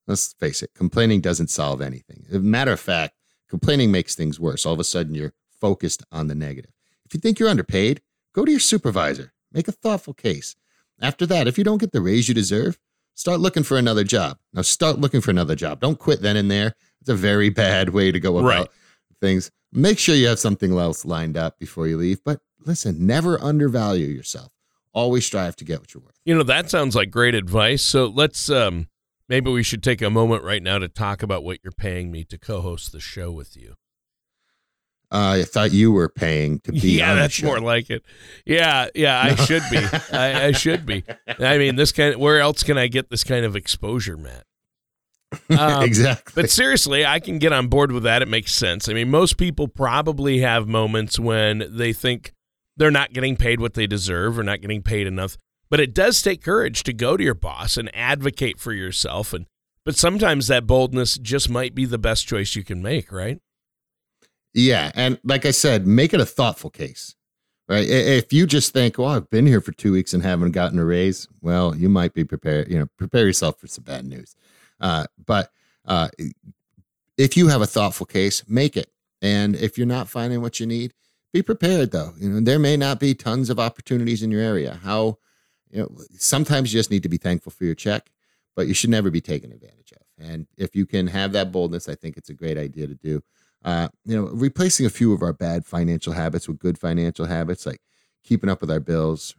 Let's 0.07 0.33
face 0.33 0.61
it, 0.61 0.71
complaining 0.75 1.21
doesn't 1.21 1.49
solve 1.49 1.81
anything. 1.81 2.25
As 2.29 2.35
a 2.35 2.39
matter 2.39 2.71
of 2.71 2.79
fact, 2.79 3.15
complaining 3.49 3.91
makes 3.91 4.15
things 4.15 4.39
worse. 4.39 4.65
All 4.65 4.73
of 4.73 4.79
a 4.79 4.83
sudden, 4.83 5.15
you're 5.15 5.33
focused 5.61 6.03
on 6.11 6.27
the 6.27 6.35
negative. 6.35 6.71
If 7.05 7.13
you 7.13 7.19
think 7.19 7.39
you're 7.39 7.49
underpaid, 7.49 8.01
go 8.33 8.43
to 8.43 8.51
your 8.51 8.59
supervisor, 8.59 9.33
make 9.51 9.67
a 9.67 9.71
thoughtful 9.71 10.13
case. 10.13 10.55
After 11.01 11.25
that, 11.27 11.47
if 11.47 11.57
you 11.57 11.63
don't 11.63 11.79
get 11.79 11.91
the 11.91 12.01
raise 12.01 12.27
you 12.27 12.33
deserve, 12.33 12.77
start 13.13 13.39
looking 13.39 13.63
for 13.63 13.77
another 13.77 14.03
job. 14.03 14.37
Now, 14.53 14.61
start 14.61 14.99
looking 14.99 15.21
for 15.21 15.31
another 15.31 15.55
job. 15.55 15.79
Don't 15.79 15.99
quit 15.99 16.21
then 16.21 16.37
and 16.37 16.49
there. 16.49 16.75
It's 17.01 17.09
a 17.09 17.15
very 17.15 17.49
bad 17.65 17.89
way 17.89 18.11
to 18.11 18.19
go 18.19 18.37
about 18.37 18.47
right. 18.47 18.67
Things. 19.23 19.51
Make 19.71 19.97
sure 19.97 20.15
you 20.15 20.27
have 20.27 20.39
something 20.39 20.77
else 20.77 21.05
lined 21.05 21.37
up 21.37 21.57
before 21.57 21.87
you 21.87 21.97
leave. 21.97 22.23
But 22.23 22.41
listen, 22.65 23.07
never 23.07 23.41
undervalue 23.41 24.07
yourself. 24.07 24.51
Always 24.93 25.25
strive 25.25 25.55
to 25.55 25.65
get 25.65 25.79
what 25.79 25.93
you're 25.93 26.03
worth. 26.03 26.19
You 26.25 26.35
know, 26.35 26.43
that 26.43 26.69
sounds 26.69 26.95
like 26.95 27.09
great 27.09 27.33
advice. 27.33 27.81
So 27.81 28.05
let's 28.05 28.49
um 28.49 28.87
Maybe 29.29 29.49
we 29.49 29.63
should 29.63 29.81
take 29.81 30.01
a 30.01 30.09
moment 30.09 30.43
right 30.43 30.61
now 30.61 30.77
to 30.79 30.87
talk 30.87 31.23
about 31.23 31.43
what 31.43 31.59
you're 31.63 31.71
paying 31.71 32.11
me 32.11 32.23
to 32.25 32.37
co-host 32.37 32.91
the 32.91 32.99
show 32.99 33.31
with 33.31 33.55
you. 33.55 33.75
Uh, 35.11 35.39
I 35.39 35.43
thought 35.43 35.71
you 35.71 35.91
were 35.91 36.09
paying 36.09 36.59
to 36.61 36.71
be. 36.71 36.97
Yeah, 36.97 37.13
that's 37.13 37.41
more 37.41 37.59
like 37.59 37.89
it. 37.89 38.03
Yeah, 38.45 38.87
yeah, 38.95 39.21
I 39.21 39.35
should 39.35 39.63
be. 39.69 39.77
I, 40.11 40.45
I, 40.45 40.51
should 40.51 40.85
be. 40.85 41.03
I 41.39 41.57
mean, 41.59 41.75
this 41.75 41.91
kind. 41.91 42.15
Of, 42.15 42.19
where 42.19 42.39
else 42.39 42.63
can 42.63 42.77
I 42.79 42.87
get 42.87 43.09
this 43.09 43.23
kind 43.23 43.45
of 43.45 43.55
exposure, 43.55 44.17
Matt? 44.17 44.45
Um, 45.57 45.83
exactly. 45.83 46.33
But 46.35 46.49
seriously, 46.49 47.05
I 47.05 47.19
can 47.19 47.37
get 47.37 47.53
on 47.53 47.67
board 47.67 47.91
with 47.91 48.03
that. 48.03 48.21
It 48.21 48.27
makes 48.27 48.53
sense. 48.53 48.89
I 48.89 48.93
mean, 48.93 49.09
most 49.09 49.37
people 49.37 49.67
probably 49.67 50.39
have 50.39 50.67
moments 50.67 51.19
when 51.19 51.63
they 51.69 51.93
think 51.93 52.33
they're 52.75 52.91
not 52.91 53.13
getting 53.13 53.35
paid 53.35 53.59
what 53.59 53.75
they 53.75 53.87
deserve 53.87 54.39
or 54.39 54.43
not 54.43 54.61
getting 54.61 54.81
paid 54.81 55.07
enough. 55.07 55.37
But 55.69 55.79
it 55.79 55.93
does 55.93 56.21
take 56.21 56.43
courage 56.43 56.83
to 56.83 56.93
go 56.93 57.17
to 57.17 57.23
your 57.23 57.33
boss 57.33 57.77
and 57.77 57.89
advocate 57.95 58.59
for 58.59 58.73
yourself. 58.73 59.33
And 59.33 59.45
but 59.85 59.95
sometimes 59.95 60.47
that 60.47 60.67
boldness 60.67 61.17
just 61.17 61.49
might 61.49 61.75
be 61.75 61.85
the 61.85 61.97
best 61.97 62.27
choice 62.27 62.55
you 62.55 62.63
can 62.63 62.81
make, 62.81 63.11
right? 63.11 63.39
Yeah, 64.53 64.91
and 64.95 65.19
like 65.23 65.45
I 65.45 65.51
said, 65.51 65.87
make 65.87 66.13
it 66.13 66.21
a 66.21 66.25
thoughtful 66.25 66.69
case. 66.69 67.15
Right? 67.67 67.87
If 67.87 68.33
you 68.33 68.45
just 68.45 68.73
think, 68.73 68.97
"Well, 68.97 69.07
I've 69.07 69.29
been 69.29 69.47
here 69.47 69.61
for 69.61 69.71
2 69.71 69.93
weeks 69.93 70.13
and 70.13 70.21
haven't 70.21 70.51
gotten 70.51 70.77
a 70.77 70.85
raise," 70.85 71.27
well, 71.41 71.75
you 71.75 71.87
might 71.87 72.13
be 72.13 72.25
prepared, 72.25 72.69
you 72.69 72.77
know, 72.77 72.87
prepare 72.97 73.25
yourself 73.25 73.59
for 73.59 73.67
some 73.67 73.85
bad 73.85 74.05
news. 74.05 74.35
Uh, 74.79 75.05
but 75.25 75.51
uh, 75.85 76.09
if 77.17 77.37
you 77.37 77.47
have 77.47 77.61
a 77.61 77.67
thoughtful 77.67 78.05
case, 78.05 78.43
make 78.47 78.77
it. 78.77 78.91
And 79.21 79.55
if 79.55 79.77
you're 79.77 79.87
not 79.87 80.09
finding 80.09 80.41
what 80.41 80.59
you 80.59 80.65
need, 80.65 80.93
be 81.31 81.41
prepared 81.41 81.91
though. 81.91 82.13
You 82.19 82.29
know, 82.29 82.39
there 82.41 82.59
may 82.59 82.77
not 82.77 82.99
be 82.99 83.15
tons 83.15 83.49
of 83.49 83.59
opportunities 83.59 84.21
in 84.21 84.31
your 84.31 84.41
area. 84.41 84.79
How 84.83 85.17
you 85.71 85.81
know, 85.81 85.97
sometimes 86.17 86.71
you 86.71 86.79
just 86.79 86.91
need 86.91 87.03
to 87.03 87.09
be 87.09 87.17
thankful 87.17 87.51
for 87.51 87.65
your 87.65 87.75
check, 87.75 88.11
but 88.55 88.67
you 88.67 88.73
should 88.73 88.91
never 88.91 89.09
be 89.09 89.21
taken 89.21 89.51
advantage 89.51 89.91
of. 89.93 90.01
And 90.23 90.45
if 90.57 90.75
you 90.75 90.85
can 90.85 91.07
have 91.07 91.31
that 91.31 91.51
boldness, 91.51 91.89
I 91.89 91.95
think 91.95 92.17
it's 92.17 92.29
a 92.29 92.35
great 92.35 92.57
idea 92.57 92.87
to 92.87 92.95
do. 92.95 93.23
Uh, 93.65 93.87
you 94.05 94.15
know, 94.15 94.29
replacing 94.31 94.85
a 94.85 94.91
few 94.91 95.13
of 95.13 95.23
our 95.23 95.33
bad 95.33 95.65
financial 95.65 96.13
habits 96.13 96.47
with 96.47 96.59
good 96.59 96.77
financial 96.77 97.25
habits, 97.25 97.65
like 97.65 97.81
keeping 98.23 98.49
up 98.49 98.61
with 98.61 98.69
our 98.69 98.79
bills, 98.79 99.35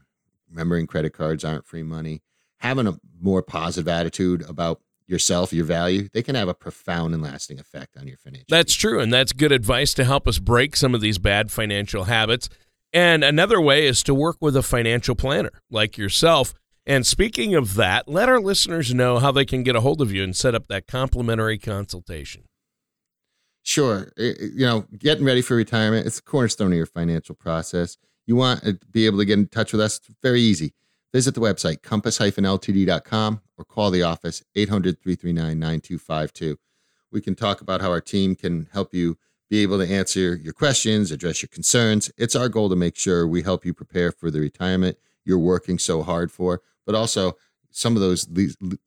remembering 0.51 0.87
credit 0.87 1.13
cards 1.13 1.45
aren't 1.45 1.67
free 1.67 1.83
money, 1.83 2.23
having 2.59 2.87
a 2.87 2.99
more 3.21 3.43
positive 3.43 3.87
attitude 3.87 4.43
about 4.49 4.81
yourself, 5.07 5.53
your 5.53 5.65
value, 5.65 6.09
they 6.13 6.23
can 6.23 6.35
have 6.35 6.49
a 6.49 6.55
profound 6.55 7.15
and 7.15 7.23
lasting 7.23 7.59
effect 7.59 7.97
on 7.97 8.07
your 8.07 8.17
financial. 8.17 8.47
That's 8.49 8.75
true. 8.75 9.01
And 9.01 9.13
that's 9.13 9.33
good 9.33 9.53
advice 9.53 9.95
to 9.95 10.05
help 10.05 10.27
us 10.27 10.39
break 10.39 10.77
some 10.77 10.95
of 10.95 11.01
these 11.01 11.19
bad 11.19 11.51
financial 11.51 12.05
habits. 12.05 12.49
And 12.93 13.25
another 13.25 13.61
way 13.61 13.87
is 13.87 14.03
to 14.05 14.15
work 14.15 14.37
with 14.41 14.57
a 14.57 14.63
financial 14.63 15.15
planner 15.15 15.51
like 15.71 15.99
yourself. 15.99 16.55
And 16.87 17.07
speaking 17.07 17.55
of 17.55 17.75
that, 17.75 18.09
let 18.09 18.29
our 18.29 18.41
listeners 18.41 18.95
know 18.95 19.19
how 19.19 19.33
they 19.33 19.45
can 19.45 19.63
get 19.63 19.75
a 19.75 19.81
hold 19.81 20.01
of 20.01 20.13
you 20.13 20.23
and 20.23 20.37
set 20.37 20.55
up 20.55 20.67
that 20.69 20.87
complimentary 20.87 21.59
consultation. 21.59 22.45
Sure. 23.63 24.13
You 24.17 24.67
know, 24.67 24.87
getting 24.99 25.25
ready 25.25 25.41
for 25.41 25.57
retirement, 25.57 26.07
it's 26.07 26.19
a 26.19 26.23
cornerstone 26.23 26.73
of 26.73 26.77
your 26.77 26.87
financial 26.87 27.35
process. 27.35 27.97
You 28.27 28.37
want 28.37 28.63
to 28.63 28.79
be 28.91 29.07
able 29.07 29.19
to 29.19 29.25
get 29.25 29.39
in 29.39 29.49
touch 29.49 29.73
with 29.73 29.81
us. 29.81 29.97
It's 30.07 30.17
very 30.23 30.41
easy. 30.41 30.75
Visit 31.15 31.35
the 31.35 31.41
website 31.41 31.81
compass-ltd.com 31.83 33.41
or 33.57 33.65
call 33.65 33.93
the 33.93 34.03
office 34.03 34.43
800-339-9252. 34.57 36.57
We 37.13 37.21
can 37.21 37.37
talk 37.37 37.61
about 37.61 37.81
how 37.81 37.91
our 37.91 38.01
team 38.01 38.35
can 38.35 38.67
help 38.73 38.93
you 38.93 39.17
be 39.49 39.63
able 39.63 39.79
to 39.79 39.89
answer 39.89 40.35
your 40.35 40.53
questions, 40.53 41.13
address 41.13 41.41
your 41.41 41.51
concerns. 41.51 42.11
It's 42.19 42.35
our 42.35 42.49
goal 42.49 42.69
to 42.69 42.75
make 42.75 42.97
sure 42.97 43.29
we 43.29 43.43
help 43.43 43.65
you 43.65 43.73
prepare 43.73 44.11
for 44.11 44.29
the 44.29 44.41
retirement 44.41 44.99
you're 45.25 45.39
working 45.39 45.79
so 45.79 46.03
hard 46.03 46.33
for, 46.33 46.63
but 46.85 46.97
also 46.97 47.37
some 47.71 47.95
of 47.95 48.03
those 48.03 48.27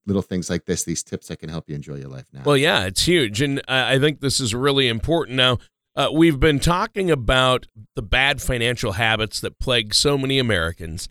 little 0.06 0.22
things 0.22 0.50
like 0.50 0.66
this, 0.66 0.84
these 0.84 1.04
tips 1.04 1.30
that 1.30 1.40
can 1.40 1.48
help 1.48 1.70
you 1.70 1.76
enjoy 1.76 1.96
your 1.96 2.10
life 2.10 2.26
now. 2.34 2.42
Well, 2.44 2.58
yeah, 2.58 2.84
it's 2.84 3.06
huge. 3.06 3.42
And 3.42 3.62
I 3.70 4.00
think 4.00 4.20
this 4.20 4.42
is 4.42 4.54
really 4.54 4.90
important. 4.90 5.38
Now, 5.38 5.60
uh, 5.96 6.10
we've 6.14 6.40
been 6.40 6.60
talking 6.60 7.10
about 7.10 7.68
the 7.96 8.02
bad 8.02 8.42
financial 8.42 8.92
habits 8.94 9.40
that 9.40 9.60
plague 9.60 9.94
so 9.94 10.18
many 10.18 10.40
Americans. 10.40 11.08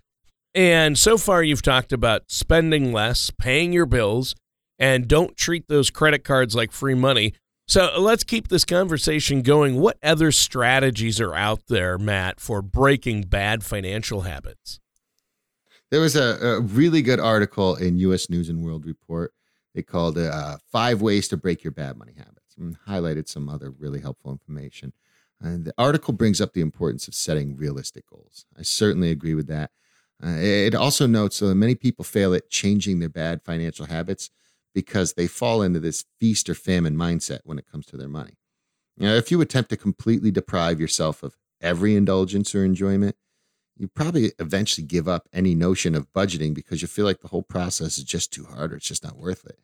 And 0.56 0.96
so 0.96 1.18
far, 1.18 1.42
you've 1.42 1.60
talked 1.60 1.92
about 1.92 2.22
spending 2.28 2.90
less, 2.90 3.30
paying 3.30 3.74
your 3.74 3.84
bills, 3.84 4.34
and 4.78 5.06
don't 5.06 5.36
treat 5.36 5.68
those 5.68 5.90
credit 5.90 6.24
cards 6.24 6.54
like 6.54 6.72
free 6.72 6.94
money. 6.94 7.34
So 7.68 7.90
let's 7.98 8.24
keep 8.24 8.48
this 8.48 8.64
conversation 8.64 9.42
going. 9.42 9.78
What 9.78 9.98
other 10.02 10.32
strategies 10.32 11.20
are 11.20 11.34
out 11.34 11.66
there, 11.68 11.98
Matt, 11.98 12.40
for 12.40 12.62
breaking 12.62 13.24
bad 13.24 13.64
financial 13.64 14.22
habits? 14.22 14.80
There 15.90 16.00
was 16.00 16.16
a, 16.16 16.38
a 16.40 16.60
really 16.62 17.02
good 17.02 17.20
article 17.20 17.76
in 17.76 17.98
U.S. 17.98 18.30
News 18.30 18.48
and 18.48 18.64
World 18.64 18.86
Report. 18.86 19.34
They 19.74 19.82
called 19.82 20.16
it 20.16 20.32
uh, 20.32 20.56
Five 20.72 21.02
Ways 21.02 21.28
to 21.28 21.36
Break 21.36 21.64
Your 21.64 21.72
Bad 21.72 21.98
Money 21.98 22.14
Habits 22.16 22.56
and 22.56 22.78
highlighted 22.88 23.28
some 23.28 23.50
other 23.50 23.70
really 23.70 24.00
helpful 24.00 24.32
information. 24.32 24.94
And 25.38 25.66
the 25.66 25.74
article 25.76 26.14
brings 26.14 26.40
up 26.40 26.54
the 26.54 26.62
importance 26.62 27.08
of 27.08 27.14
setting 27.14 27.58
realistic 27.58 28.08
goals. 28.08 28.46
I 28.58 28.62
certainly 28.62 29.10
agree 29.10 29.34
with 29.34 29.48
that. 29.48 29.70
Uh, 30.22 30.38
it 30.38 30.74
also 30.74 31.06
notes 31.06 31.40
that 31.40 31.54
many 31.54 31.74
people 31.74 32.04
fail 32.04 32.34
at 32.34 32.48
changing 32.48 32.98
their 32.98 33.08
bad 33.08 33.42
financial 33.42 33.86
habits 33.86 34.30
because 34.74 35.12
they 35.12 35.26
fall 35.26 35.62
into 35.62 35.80
this 35.80 36.04
feast 36.18 36.48
or 36.48 36.54
famine 36.54 36.96
mindset 36.96 37.40
when 37.44 37.58
it 37.58 37.70
comes 37.70 37.86
to 37.86 37.96
their 37.96 38.08
money. 38.08 38.38
Now, 38.96 39.12
if 39.14 39.30
you 39.30 39.40
attempt 39.40 39.70
to 39.70 39.76
completely 39.76 40.30
deprive 40.30 40.80
yourself 40.80 41.22
of 41.22 41.36
every 41.60 41.96
indulgence 41.96 42.54
or 42.54 42.64
enjoyment, 42.64 43.16
you 43.76 43.88
probably 43.88 44.32
eventually 44.38 44.86
give 44.86 45.06
up 45.06 45.28
any 45.34 45.54
notion 45.54 45.94
of 45.94 46.10
budgeting 46.12 46.54
because 46.54 46.80
you 46.80 46.88
feel 46.88 47.04
like 47.04 47.20
the 47.20 47.28
whole 47.28 47.42
process 47.42 47.98
is 47.98 48.04
just 48.04 48.32
too 48.32 48.46
hard 48.46 48.72
or 48.72 48.76
it's 48.76 48.88
just 48.88 49.04
not 49.04 49.18
worth 49.18 49.44
it. 49.44 49.58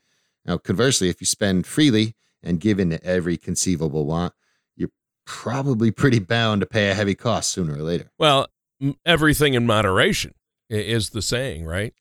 Now, 0.45 0.59
conversely, 0.59 1.09
if 1.09 1.21
you 1.21 1.27
spend 1.27 1.67
freely 1.67 2.15
and 2.43 2.61
give 2.61 2.79
in 2.79 2.91
to 2.91 3.03
every 3.03 3.39
conceivable 3.39 4.05
want, 4.05 4.35
you're 4.77 4.91
probably 5.25 5.91
pretty 5.91 6.19
bound 6.19 6.61
to 6.61 6.67
pay 6.67 6.91
a 6.91 6.95
heavy 6.95 7.15
cost 7.15 7.51
sooner 7.51 7.75
or 7.75 7.83
later. 7.83 8.11
Well, 8.19 8.49
everything 9.07 9.55
in 9.55 9.65
moderation 9.65 10.35
is 10.81 11.11
the 11.11 11.23
saying, 11.23 11.65
right? 11.65 11.95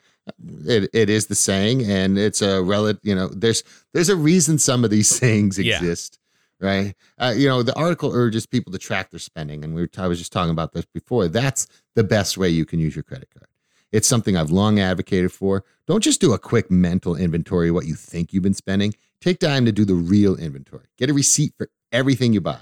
It 0.66 0.90
it 0.94 1.10
is 1.10 1.28
the 1.28 1.36
saying, 1.36 1.84
and 1.84 2.18
it's 2.18 2.42
a 2.42 2.62
relative. 2.62 3.02
You 3.04 3.16
know, 3.16 3.28
there's 3.28 3.64
there's 3.94 4.10
a 4.10 4.16
reason 4.16 4.60
some 4.60 4.84
of 4.84 4.90
these 4.90 5.10
sayings 5.20 5.58
exist, 5.58 6.20
yeah. 6.62 6.68
right? 6.68 6.96
Uh, 7.18 7.34
you 7.36 7.48
know, 7.48 7.64
the 7.64 7.76
article 7.76 8.12
urges 8.14 8.46
people 8.46 8.72
to 8.72 8.78
track 8.78 9.10
their 9.10 9.20
spending, 9.20 9.64
and 9.64 9.74
we 9.74 9.82
were, 9.82 9.90
I 9.98 10.08
was 10.08 10.20
just 10.20 10.32
talking 10.32 10.52
about 10.52 10.74
this 10.74 10.86
before. 10.86 11.28
That's 11.28 11.68
the 11.96 12.04
best 12.04 12.38
way 12.38 12.50
you 12.50 12.66
can 12.66 12.80
use 12.80 12.96
your 12.96 13.04
credit 13.04 13.30
card. 13.34 13.48
It's 13.92 14.08
something 14.08 14.38
I've 14.38 14.52
long 14.52 14.80
advocated 14.80 15.32
for. 15.34 15.66
Don't 15.86 16.04
just 16.04 16.22
do 16.22 16.34
a 16.34 16.40
quick 16.40 16.72
mental 16.72 17.16
inventory 17.16 17.70
of 17.70 17.76
what 17.76 17.88
you 17.88 17.96
think 17.96 18.32
you've 18.32 18.44
been 18.44 18.54
spending. 18.54 18.94
Take 19.20 19.40
time 19.40 19.66
to 19.66 19.72
do 19.72 19.84
the 19.84 19.96
real 19.96 20.36
inventory. 20.38 20.86
Get 20.98 21.10
a 21.10 21.14
receipt 21.14 21.54
for 21.58 21.70
everything 21.92 22.32
you 22.32 22.40
buy 22.40 22.62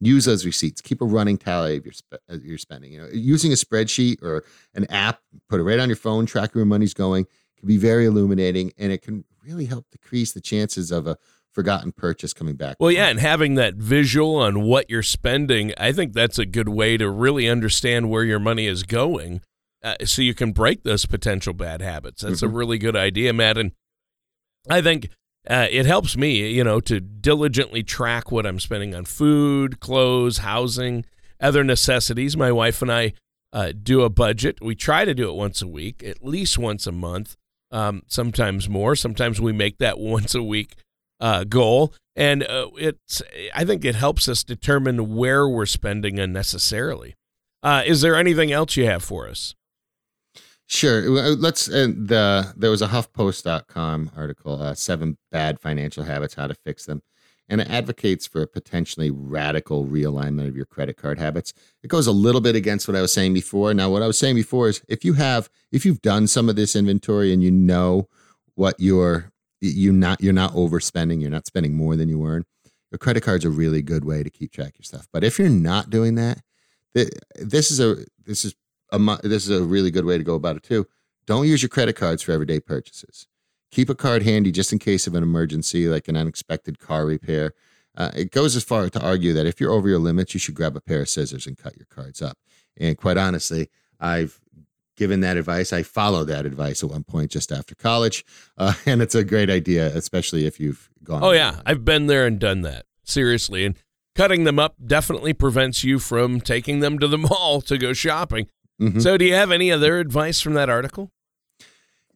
use 0.00 0.24
those 0.24 0.44
receipts. 0.44 0.80
Keep 0.80 1.00
a 1.00 1.04
running 1.04 1.38
tally 1.38 1.76
of 1.76 1.84
your, 1.84 1.92
sp- 1.96 2.22
your 2.42 2.58
spending 2.58 2.92
you 2.92 3.00
know. 3.00 3.08
Using 3.12 3.52
a 3.52 3.56
spreadsheet 3.56 4.22
or 4.22 4.44
an 4.74 4.84
app 4.90 5.20
put 5.48 5.60
it 5.60 5.64
right 5.64 5.78
on 5.78 5.88
your 5.88 5.96
phone 5.96 6.26
track 6.26 6.54
where 6.54 6.60
your 6.60 6.66
money's 6.66 6.94
going 6.94 7.26
can 7.58 7.68
be 7.68 7.76
very 7.76 8.06
illuminating 8.06 8.72
and 8.78 8.92
it 8.92 9.02
can 9.02 9.24
really 9.42 9.66
help 9.66 9.86
decrease 9.90 10.32
the 10.32 10.40
chances 10.40 10.90
of 10.90 11.06
a 11.06 11.16
forgotten 11.52 11.92
purchase 11.92 12.32
coming 12.32 12.56
back. 12.56 12.76
Well 12.80 12.90
yeah 12.90 13.06
and 13.06 13.20
having 13.20 13.54
that 13.54 13.74
visual 13.74 14.36
on 14.36 14.62
what 14.62 14.90
you're 14.90 15.02
spending 15.02 15.72
i 15.78 15.92
think 15.92 16.12
that's 16.12 16.38
a 16.38 16.46
good 16.46 16.68
way 16.68 16.96
to 16.96 17.08
really 17.08 17.48
understand 17.48 18.10
where 18.10 18.24
your 18.24 18.40
money 18.40 18.66
is 18.66 18.82
going 18.82 19.40
uh, 19.82 19.96
so 20.04 20.22
you 20.22 20.34
can 20.34 20.52
break 20.52 20.82
those 20.82 21.04
potential 21.04 21.52
bad 21.52 21.82
habits. 21.82 22.22
That's 22.22 22.36
mm-hmm. 22.36 22.46
a 22.46 22.56
really 22.56 22.78
good 22.78 22.96
idea 22.96 23.32
matt 23.32 23.56
and 23.56 23.72
i 24.68 24.80
think 24.80 25.10
uh, 25.48 25.66
it 25.70 25.86
helps 25.86 26.16
me, 26.16 26.50
you 26.50 26.64
know, 26.64 26.80
to 26.80 27.00
diligently 27.00 27.82
track 27.82 28.32
what 28.32 28.46
I'm 28.46 28.60
spending 28.60 28.94
on 28.94 29.04
food, 29.04 29.80
clothes, 29.80 30.38
housing, 30.38 31.04
other 31.40 31.62
necessities. 31.62 32.36
My 32.36 32.50
wife 32.50 32.80
and 32.80 32.90
I 32.90 33.12
uh, 33.52 33.72
do 33.80 34.02
a 34.02 34.10
budget. 34.10 34.58
We 34.62 34.74
try 34.74 35.04
to 35.04 35.14
do 35.14 35.28
it 35.28 35.34
once 35.34 35.60
a 35.60 35.68
week, 35.68 36.02
at 36.02 36.24
least 36.24 36.58
once 36.58 36.86
a 36.86 36.92
month, 36.92 37.36
um, 37.70 38.02
sometimes 38.06 38.68
more. 38.68 38.96
Sometimes 38.96 39.40
we 39.40 39.52
make 39.52 39.78
that 39.78 39.98
once 39.98 40.34
a 40.34 40.42
week 40.42 40.74
uh, 41.20 41.44
goal, 41.44 41.92
and 42.16 42.42
uh, 42.42 42.70
it's. 42.78 43.22
I 43.54 43.64
think 43.64 43.84
it 43.84 43.94
helps 43.94 44.28
us 44.28 44.44
determine 44.44 45.14
where 45.14 45.48
we're 45.48 45.66
spending 45.66 46.18
unnecessarily. 46.18 47.14
Uh, 47.62 47.82
is 47.86 48.00
there 48.00 48.16
anything 48.16 48.52
else 48.52 48.76
you 48.76 48.86
have 48.86 49.02
for 49.02 49.28
us? 49.28 49.54
Sure. 50.66 51.02
Let's. 51.36 51.68
Uh, 51.68 51.88
the 51.94 52.52
there 52.56 52.70
was 52.70 52.80
a 52.82 52.88
HuffPost.com 52.88 54.12
article, 54.16 54.60
uh, 54.62 54.74
seven 54.74 55.18
bad 55.30 55.60
financial 55.60 56.04
habits, 56.04 56.34
how 56.34 56.46
to 56.46 56.54
fix 56.54 56.86
them, 56.86 57.02
and 57.48 57.60
it 57.60 57.68
advocates 57.68 58.26
for 58.26 58.40
a 58.42 58.46
potentially 58.46 59.10
radical 59.10 59.86
realignment 59.86 60.48
of 60.48 60.56
your 60.56 60.64
credit 60.64 60.96
card 60.96 61.18
habits. 61.18 61.52
It 61.82 61.88
goes 61.88 62.06
a 62.06 62.12
little 62.12 62.40
bit 62.40 62.56
against 62.56 62.88
what 62.88 62.96
I 62.96 63.02
was 63.02 63.12
saying 63.12 63.34
before. 63.34 63.74
Now, 63.74 63.90
what 63.90 64.02
I 64.02 64.06
was 64.06 64.18
saying 64.18 64.36
before 64.36 64.68
is 64.68 64.80
if 64.88 65.04
you 65.04 65.12
have, 65.14 65.50
if 65.70 65.84
you've 65.84 66.00
done 66.00 66.26
some 66.26 66.48
of 66.48 66.56
this 66.56 66.74
inventory 66.74 67.32
and 67.32 67.42
you 67.42 67.50
know 67.50 68.08
what 68.54 68.74
you're, 68.78 69.32
you 69.60 69.92
not 69.92 70.22
you're 70.22 70.32
not 70.32 70.52
overspending, 70.54 71.20
you're 71.20 71.30
not 71.30 71.46
spending 71.46 71.74
more 71.74 71.94
than 71.94 72.08
you 72.08 72.24
earn. 72.26 72.44
Your 72.90 72.98
credit 72.98 73.22
card's 73.22 73.44
a 73.44 73.50
really 73.50 73.82
good 73.82 74.04
way 74.04 74.22
to 74.22 74.30
keep 74.30 74.52
track 74.52 74.68
of 74.68 74.78
your 74.78 74.84
stuff. 74.84 75.08
But 75.12 75.24
if 75.24 75.38
you're 75.38 75.48
not 75.50 75.90
doing 75.90 76.14
that, 76.14 76.40
this 76.94 77.70
is 77.70 77.80
a 77.80 77.96
this 78.24 78.46
is 78.46 78.54
a, 78.94 79.18
this 79.22 79.48
is 79.48 79.60
a 79.60 79.64
really 79.64 79.90
good 79.90 80.04
way 80.04 80.18
to 80.18 80.24
go 80.24 80.34
about 80.34 80.56
it 80.56 80.62
too. 80.62 80.86
Don't 81.26 81.46
use 81.46 81.62
your 81.62 81.68
credit 81.68 81.96
cards 81.96 82.22
for 82.22 82.32
everyday 82.32 82.60
purchases. 82.60 83.26
Keep 83.70 83.90
a 83.90 83.94
card 83.94 84.22
handy 84.22 84.52
just 84.52 84.72
in 84.72 84.78
case 84.78 85.06
of 85.06 85.14
an 85.14 85.22
emergency, 85.22 85.88
like 85.88 86.08
an 86.08 86.16
unexpected 86.16 86.78
car 86.78 87.06
repair. 87.06 87.54
Uh, 87.96 88.10
it 88.14 88.30
goes 88.30 88.56
as 88.56 88.64
far 88.64 88.88
to 88.88 89.00
argue 89.00 89.32
that 89.32 89.46
if 89.46 89.60
you're 89.60 89.72
over 89.72 89.88
your 89.88 89.98
limits, 89.98 90.34
you 90.34 90.40
should 90.40 90.54
grab 90.54 90.76
a 90.76 90.80
pair 90.80 91.02
of 91.02 91.08
scissors 91.08 91.46
and 91.46 91.56
cut 91.56 91.76
your 91.76 91.86
cards 91.86 92.20
up. 92.20 92.38
And 92.76 92.96
quite 92.96 93.16
honestly, 93.16 93.70
I've 94.00 94.40
given 94.96 95.20
that 95.20 95.36
advice. 95.36 95.72
I 95.72 95.82
followed 95.82 96.24
that 96.24 96.46
advice 96.46 96.82
at 96.82 96.90
one 96.90 97.04
point 97.04 97.30
just 97.30 97.52
after 97.52 97.74
college, 97.74 98.24
uh, 98.58 98.74
and 98.86 99.02
it's 99.02 99.14
a 99.14 99.24
great 99.24 99.50
idea, 99.50 99.86
especially 99.94 100.46
if 100.46 100.60
you've 100.60 100.90
gone. 101.02 101.22
Oh 101.22 101.32
yeah, 101.32 101.60
I've 101.64 101.84
been 101.84 102.06
there 102.06 102.26
and 102.26 102.38
done 102.38 102.62
that 102.62 102.86
seriously, 103.04 103.64
and 103.64 103.76
cutting 104.14 104.44
them 104.44 104.58
up 104.58 104.76
definitely 104.84 105.32
prevents 105.32 105.84
you 105.84 105.98
from 105.98 106.40
taking 106.40 106.80
them 106.80 106.98
to 106.98 107.08
the 107.08 107.18
mall 107.30 107.60
to 107.62 107.78
go 107.78 107.92
shopping. 107.92 108.48
Mm-hmm. 108.80 109.00
So, 109.00 109.16
do 109.16 109.24
you 109.24 109.34
have 109.34 109.50
any 109.50 109.70
other 109.70 109.98
advice 109.98 110.40
from 110.40 110.54
that 110.54 110.68
article? 110.68 111.12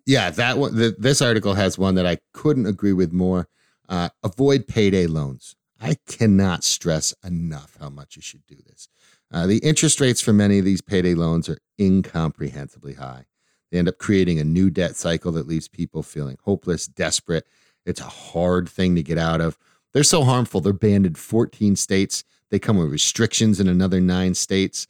Yeah, 0.07 0.31
that 0.31 0.59
one. 0.59 0.75
The, 0.75 0.97
this 0.99 1.23
article 1.23 1.55
has 1.55 1.79
one 1.79 1.95
that 1.97 2.07
I 2.07 2.19
couldn't 2.33 2.67
agree 2.67 2.93
with 2.93 3.13
more. 3.13 3.49
Uh, 3.89 4.09
avoid 4.23 4.67
payday 4.67 5.07
loans. 5.07 5.55
I 5.81 5.97
cannot 6.07 6.65
stress 6.65 7.15
enough 7.25 7.77
how 7.81 7.89
much 7.89 8.17
you 8.17 8.23
should 8.23 8.45
do 8.47 8.57
this. 8.67 8.89
Uh, 9.31 9.47
the 9.47 9.59
interest 9.59 10.01
rates 10.01 10.21
for 10.21 10.33
many 10.33 10.59
of 10.59 10.65
these 10.65 10.81
payday 10.81 11.15
loans 11.15 11.49
are 11.49 11.59
incomprehensibly 11.79 12.95
high. 12.95 13.27
They 13.71 13.79
end 13.79 13.89
up 13.89 13.99
creating 13.99 14.39
a 14.39 14.45
new 14.45 14.71
debt 14.71 14.97
cycle 14.97 15.33
that 15.33 15.47
leaves 15.47 15.69
people 15.69 16.03
feeling 16.03 16.39
hopeless, 16.45 16.87
desperate. 16.87 17.47
It's 17.85 18.01
a 18.01 18.05
hard 18.05 18.69
thing 18.69 18.95
to 18.97 19.03
get 19.03 19.19
out 19.19 19.41
of. 19.41 19.59
They're 19.93 20.03
so 20.03 20.25
harmful. 20.25 20.61
They're 20.61 20.73
banned 20.73 21.07
in 21.07 21.15
14 21.15 21.77
states. 21.77 22.25
They 22.51 22.59
come 22.59 22.79
with 22.79 22.91
restrictions 22.91 23.61
in 23.61 23.69
another 23.69 24.01
nine 24.01 24.35
states. 24.35 24.87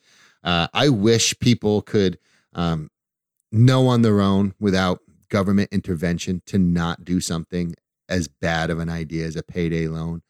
Uh, 0.48 0.66
I 0.72 0.88
wish 0.88 1.38
people 1.40 1.82
could 1.82 2.18
um, 2.54 2.90
know 3.52 3.86
on 3.86 4.00
their 4.00 4.22
own 4.22 4.54
without 4.58 5.00
government 5.28 5.68
intervention 5.72 6.40
to 6.46 6.56
not 6.56 7.04
do 7.04 7.20
something 7.20 7.74
as 8.08 8.28
bad 8.28 8.70
of 8.70 8.78
an 8.78 8.88
idea 8.88 9.26
as 9.26 9.36
a 9.36 9.42
payday 9.42 9.88
loan. 9.88 10.22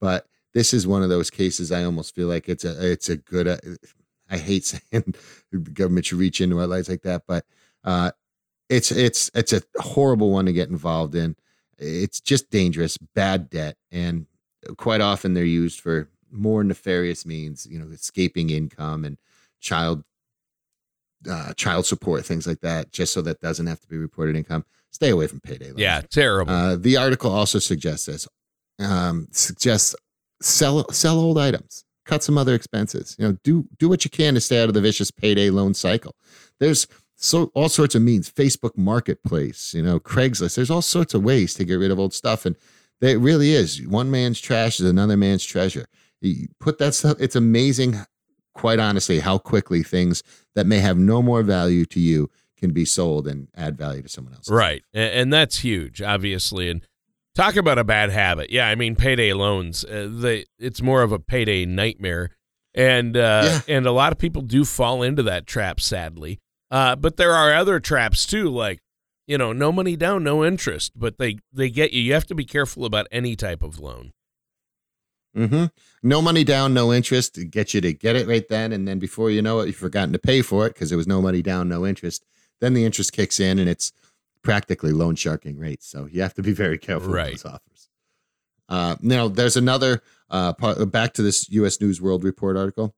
But 0.00 0.28
this 0.54 0.72
is 0.72 0.86
one 0.86 1.02
of 1.02 1.10
those 1.10 1.28
cases. 1.28 1.70
I 1.70 1.84
almost 1.84 2.14
feel 2.14 2.26
like 2.26 2.48
it's 2.48 2.64
a 2.64 2.90
it's 2.90 3.10
a 3.10 3.18
good. 3.18 3.46
Uh, 3.46 3.58
I 4.30 4.38
hate 4.38 4.64
saying 4.92 5.14
the 5.52 5.58
government 5.58 6.06
should 6.06 6.20
reach 6.20 6.40
into 6.40 6.56
lights 6.56 6.88
like 6.88 7.02
that, 7.02 7.24
but 7.28 7.44
uh, 7.84 8.12
it's 8.70 8.90
it's 8.90 9.30
it's 9.34 9.52
a 9.52 9.60
horrible 9.76 10.30
one 10.30 10.46
to 10.46 10.54
get 10.54 10.70
involved 10.70 11.14
in. 11.14 11.36
It's 11.76 12.22
just 12.22 12.48
dangerous, 12.48 12.96
bad 12.96 13.50
debt, 13.50 13.76
and 13.92 14.24
quite 14.78 15.02
often 15.02 15.34
they're 15.34 15.44
used 15.44 15.80
for 15.80 16.08
more 16.30 16.64
nefarious 16.64 17.26
means. 17.26 17.66
You 17.70 17.78
know, 17.78 17.90
escaping 17.90 18.48
income 18.48 19.04
and 19.04 19.18
child 19.60 20.04
uh, 21.28 21.52
child 21.54 21.86
support, 21.86 22.24
things 22.24 22.46
like 22.46 22.60
that, 22.60 22.92
just 22.92 23.12
so 23.12 23.22
that 23.22 23.40
doesn't 23.40 23.66
have 23.66 23.80
to 23.80 23.88
be 23.88 23.96
reported 23.96 24.36
income. 24.36 24.64
Stay 24.90 25.10
away 25.10 25.26
from 25.26 25.40
payday 25.40 25.66
loans. 25.66 25.78
Yeah, 25.78 26.00
terrible. 26.10 26.52
Uh, 26.52 26.76
the 26.76 26.96
article 26.96 27.30
also 27.32 27.58
suggests 27.58 28.06
this. 28.06 28.28
Um, 28.78 29.28
suggests 29.30 29.94
sell 30.40 30.88
sell 30.90 31.18
old 31.18 31.38
items, 31.38 31.84
cut 32.04 32.22
some 32.22 32.38
other 32.38 32.54
expenses. 32.54 33.16
You 33.18 33.28
know, 33.28 33.36
do 33.42 33.66
do 33.78 33.88
what 33.88 34.04
you 34.04 34.10
can 34.10 34.34
to 34.34 34.40
stay 34.40 34.62
out 34.62 34.68
of 34.68 34.74
the 34.74 34.80
vicious 34.80 35.10
payday 35.10 35.50
loan 35.50 35.74
cycle. 35.74 36.14
There's 36.60 36.86
so 37.16 37.50
all 37.54 37.68
sorts 37.68 37.94
of 37.94 38.02
means. 38.02 38.30
Facebook 38.30 38.76
Marketplace, 38.76 39.74
you 39.74 39.82
know, 39.82 39.98
Craigslist. 39.98 40.56
There's 40.56 40.70
all 40.70 40.82
sorts 40.82 41.14
of 41.14 41.24
ways 41.24 41.54
to 41.54 41.64
get 41.64 41.74
rid 41.74 41.90
of 41.90 41.98
old 41.98 42.14
stuff, 42.14 42.46
and 42.46 42.56
it 43.00 43.18
really 43.18 43.52
is 43.52 43.86
one 43.86 44.10
man's 44.10 44.40
trash 44.40 44.80
is 44.80 44.88
another 44.88 45.16
man's 45.16 45.44
treasure. 45.44 45.86
You 46.20 46.48
put 46.60 46.78
that 46.78 46.94
stuff. 46.94 47.16
It's 47.20 47.36
amazing, 47.36 48.00
quite 48.56 48.78
honestly, 48.80 49.20
how 49.20 49.38
quickly 49.38 49.82
things 49.82 50.22
that 50.54 50.66
may 50.66 50.78
have 50.78 50.98
no 50.98 51.22
more 51.22 51.42
value 51.42 51.84
to 51.86 52.00
you 52.00 52.30
can 52.58 52.72
be 52.72 52.84
sold 52.84 53.28
and 53.28 53.48
add 53.54 53.76
value 53.76 54.02
to 54.02 54.08
someone 54.08 54.34
else. 54.34 54.50
Right, 54.50 54.82
and, 54.94 55.12
and 55.14 55.32
that's 55.32 55.58
huge, 55.58 56.02
obviously, 56.02 56.68
and. 56.70 56.82
Talk 57.34 57.56
about 57.56 57.76
a 57.78 57.84
bad 57.84 58.08
habit. 58.08 58.48
Yeah, 58.48 58.66
I 58.66 58.76
mean 58.76 58.96
payday 58.96 59.34
loans. 59.34 59.84
Uh, 59.84 60.08
they 60.10 60.46
it's 60.58 60.80
more 60.80 61.02
of 61.02 61.12
a 61.12 61.18
payday 61.18 61.66
nightmare, 61.66 62.30
and 62.74 63.14
uh, 63.14 63.60
Yeah. 63.68 63.76
and 63.76 63.84
a 63.86 63.92
lot 63.92 64.10
of 64.10 64.16
people 64.16 64.40
do 64.40 64.64
fall 64.64 65.02
into 65.02 65.22
that 65.24 65.46
trap. 65.46 65.78
Sadly, 65.78 66.38
uh, 66.70 66.96
but 66.96 67.18
there 67.18 67.34
are 67.34 67.52
other 67.52 67.78
traps 67.78 68.24
too, 68.24 68.48
like 68.48 68.78
you 69.26 69.36
know, 69.36 69.52
no 69.52 69.70
money 69.70 69.96
down, 69.96 70.24
no 70.24 70.42
interest. 70.46 70.92
But 70.96 71.18
they 71.18 71.36
they 71.52 71.68
get 71.68 71.92
you. 71.92 72.00
You 72.00 72.14
have 72.14 72.24
to 72.28 72.34
be 72.34 72.46
careful 72.46 72.86
about 72.86 73.06
any 73.12 73.36
type 73.36 73.62
of 73.62 73.78
loan. 73.78 74.12
Hmm 75.36 75.64
No 76.02 76.22
money 76.22 76.44
down, 76.44 76.72
no 76.74 76.92
interest. 76.92 77.34
to 77.34 77.44
Get 77.44 77.74
you 77.74 77.80
to 77.82 77.92
get 77.92 78.16
it 78.16 78.26
right 78.26 78.46
then, 78.48 78.72
and 78.72 78.88
then 78.88 78.98
before 78.98 79.30
you 79.30 79.42
know 79.42 79.60
it, 79.60 79.66
you've 79.66 79.76
forgotten 79.76 80.12
to 80.12 80.18
pay 80.18 80.42
for 80.42 80.66
it 80.66 80.74
because 80.74 80.88
there 80.88 80.96
was 80.98 81.06
no 81.06 81.20
money 81.20 81.42
down, 81.42 81.68
no 81.68 81.86
interest. 81.86 82.24
Then 82.60 82.74
the 82.74 82.84
interest 82.84 83.12
kicks 83.12 83.38
in, 83.38 83.58
and 83.58 83.68
it's 83.68 83.92
practically 84.42 84.92
loan 84.92 85.14
sharking 85.16 85.58
rates. 85.58 85.86
So 85.86 86.06
you 86.06 86.22
have 86.22 86.34
to 86.34 86.42
be 86.42 86.52
very 86.52 86.78
careful 86.78 87.12
Right. 87.12 87.32
with 87.32 87.42
those 87.42 87.52
offers. 87.52 87.88
Uh, 88.68 88.96
now, 89.00 89.28
there's 89.28 89.56
another 89.56 90.02
uh, 90.30 90.52
part. 90.54 90.90
Back 90.90 91.12
to 91.14 91.22
this 91.22 91.48
U.S. 91.50 91.80
News 91.80 92.00
World 92.00 92.24
Report 92.24 92.56
article. 92.56 92.94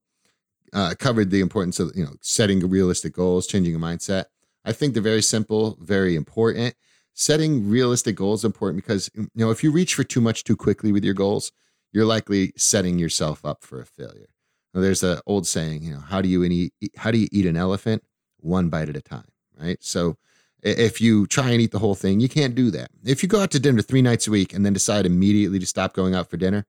Uh, 0.72 0.94
covered 0.98 1.30
the 1.30 1.40
importance 1.40 1.80
of 1.80 1.90
you 1.96 2.04
know 2.04 2.12
setting 2.20 2.60
realistic 2.68 3.14
goals, 3.14 3.46
changing 3.46 3.74
a 3.74 3.78
mindset. 3.78 4.26
I 4.64 4.72
think 4.72 4.92
they're 4.94 5.02
very 5.02 5.22
simple, 5.22 5.78
very 5.80 6.14
important. 6.14 6.74
Setting 7.14 7.68
realistic 7.68 8.14
goals 8.16 8.40
is 8.40 8.44
important 8.44 8.82
because 8.84 9.10
you 9.16 9.28
know 9.34 9.50
if 9.50 9.64
you 9.64 9.70
reach 9.72 9.94
for 9.94 10.04
too 10.04 10.20
much 10.20 10.44
too 10.44 10.56
quickly 10.56 10.92
with 10.92 11.04
your 11.04 11.14
goals, 11.14 11.52
you're 11.92 12.04
likely 12.04 12.52
setting 12.56 12.98
yourself 12.98 13.44
up 13.44 13.64
for 13.64 13.80
a 13.80 13.86
failure. 13.86 14.28
Now, 14.74 14.80
there's 14.82 15.02
an 15.02 15.20
old 15.26 15.46
saying, 15.46 15.82
you 15.82 15.92
know, 15.92 16.00
how 16.00 16.20
do 16.20 16.28
you 16.28 16.44
eat 16.44 16.72
how 16.96 17.10
do 17.10 17.18
you 17.18 17.28
eat 17.32 17.46
an 17.46 17.56
elephant? 17.56 18.02
One 18.40 18.68
bite 18.68 18.88
at 18.88 18.96
a 18.96 19.00
time, 19.02 19.24
right? 19.58 19.78
So 19.80 20.16
if 20.62 21.00
you 21.00 21.26
try 21.26 21.50
and 21.50 21.60
eat 21.60 21.70
the 21.72 21.78
whole 21.78 21.94
thing, 21.94 22.20
you 22.20 22.28
can't 22.28 22.54
do 22.54 22.70
that. 22.72 22.90
If 23.04 23.22
you 23.22 23.28
go 23.28 23.40
out 23.40 23.50
to 23.52 23.60
dinner 23.60 23.82
three 23.82 24.02
nights 24.02 24.26
a 24.26 24.30
week 24.30 24.52
and 24.52 24.64
then 24.64 24.72
decide 24.72 25.06
immediately 25.06 25.58
to 25.58 25.66
stop 25.66 25.94
going 25.94 26.14
out 26.14 26.28
for 26.28 26.36
dinner, 26.36 26.66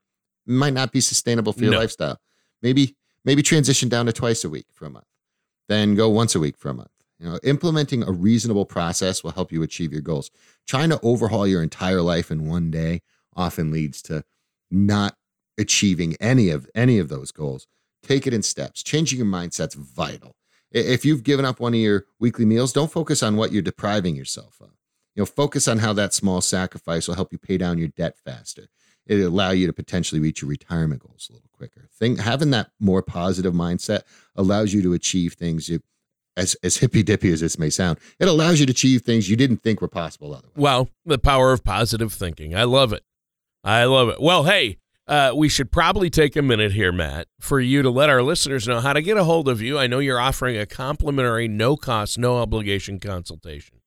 it 0.47 0.51
might 0.51 0.73
not 0.73 0.91
be 0.91 1.01
sustainable 1.01 1.53
for 1.53 1.63
your 1.63 1.73
No. 1.73 1.79
lifestyle. 1.79 2.19
Maybe 2.61 2.95
maybe 3.25 3.43
transition 3.43 3.89
down 3.89 4.05
to 4.05 4.13
twice 4.13 4.43
a 4.43 4.49
week 4.49 4.67
for 4.71 4.85
a 4.85 4.89
month. 4.89 5.05
Then 5.67 5.95
go 5.95 6.09
once 6.09 6.33
a 6.35 6.39
week 6.39 6.57
for 6.57 6.69
a 6.69 6.73
month. 6.73 6.89
You 7.19 7.29
know, 7.29 7.39
implementing 7.43 8.01
a 8.03 8.11
reasonable 8.11 8.65
process 8.65 9.23
will 9.23 9.31
help 9.31 9.51
you 9.51 9.61
achieve 9.61 9.91
your 9.91 10.01
goals. 10.01 10.31
Trying 10.65 10.89
to 10.89 10.99
overhaul 11.03 11.45
your 11.45 11.61
entire 11.61 12.01
life 12.01 12.31
in 12.31 12.47
one 12.47 12.71
day 12.71 13.01
often 13.35 13.71
leads 13.71 14.01
to 14.03 14.23
not 14.71 15.15
achieving 15.57 16.15
any 16.19 16.49
of 16.49 16.69
any 16.73 16.99
of 16.99 17.09
those 17.09 17.31
goals. 17.31 17.67
Take 18.03 18.25
it 18.25 18.33
in 18.33 18.43
steps. 18.43 18.81
Changing 18.81 19.19
your 19.19 19.27
mindset's 19.27 19.75
vital. 19.75 20.35
If 20.71 21.03
you've 21.03 21.23
given 21.23 21.45
up 21.45 21.59
one 21.59 21.73
of 21.73 21.79
your 21.79 22.05
weekly 22.19 22.45
meals, 22.45 22.71
don't 22.71 22.91
focus 22.91 23.23
on 23.23 23.35
what 23.35 23.51
you're 23.51 23.61
depriving 23.61 24.15
yourself 24.15 24.57
of. 24.61 24.69
You 25.15 25.21
know, 25.21 25.25
focus 25.25 25.67
on 25.67 25.79
how 25.79 25.93
that 25.93 26.13
small 26.13 26.41
sacrifice 26.41 27.07
will 27.07 27.15
help 27.15 27.31
you 27.31 27.37
pay 27.37 27.57
down 27.57 27.77
your 27.77 27.87
debt 27.89 28.15
faster. 28.23 28.67
It'll 29.05 29.27
allow 29.27 29.49
you 29.49 29.65
to 29.65 29.73
potentially 29.73 30.21
reach 30.21 30.41
your 30.41 30.49
retirement 30.49 31.01
goals 31.01 31.27
a 31.29 31.33
little 31.33 31.49
quicker. 31.51 31.89
Think 31.91 32.19
having 32.19 32.51
that 32.51 32.69
more 32.79 33.01
positive 33.01 33.53
mindset 33.53 34.03
allows 34.35 34.71
you 34.71 34.83
to 34.83 34.93
achieve 34.93 35.33
things 35.33 35.67
you 35.67 35.81
as 36.37 36.55
as 36.63 36.77
hippy 36.77 37.03
dippy 37.03 37.31
as 37.31 37.41
this 37.41 37.59
may 37.59 37.69
sound, 37.69 37.99
it 38.19 38.27
allows 38.27 38.59
you 38.59 38.65
to 38.67 38.71
achieve 38.71 39.01
things 39.01 39.29
you 39.29 39.35
didn't 39.35 39.57
think 39.57 39.81
were 39.81 39.87
possible 39.87 40.33
otherwise. 40.33 40.55
Well, 40.55 40.89
the 41.05 41.17
power 41.17 41.51
of 41.51 41.63
positive 41.63 42.13
thinking. 42.13 42.55
I 42.55 42.63
love 42.63 42.93
it. 42.93 43.03
I 43.63 43.83
love 43.85 44.09
it. 44.09 44.21
Well, 44.21 44.43
hey, 44.45 44.77
uh, 45.07 45.33
we 45.35 45.49
should 45.49 45.71
probably 45.71 46.09
take 46.09 46.35
a 46.35 46.41
minute 46.41 46.71
here, 46.71 46.91
Matt, 46.91 47.27
for 47.39 47.59
you 47.59 47.81
to 47.81 47.89
let 47.89 48.09
our 48.09 48.21
listeners 48.21 48.67
know 48.67 48.79
how 48.79 48.93
to 48.93 49.01
get 49.01 49.17
a 49.17 49.23
hold 49.23 49.49
of 49.49 49.61
you. 49.61 49.77
I 49.77 49.87
know 49.87 49.99
you're 49.99 50.19
offering 50.19 50.55
a 50.55 50.65
complimentary, 50.65 51.47
no 51.47 51.75
cost, 51.75 52.17
no 52.17 52.37
obligation 52.37 52.99
consultation. 52.99 53.79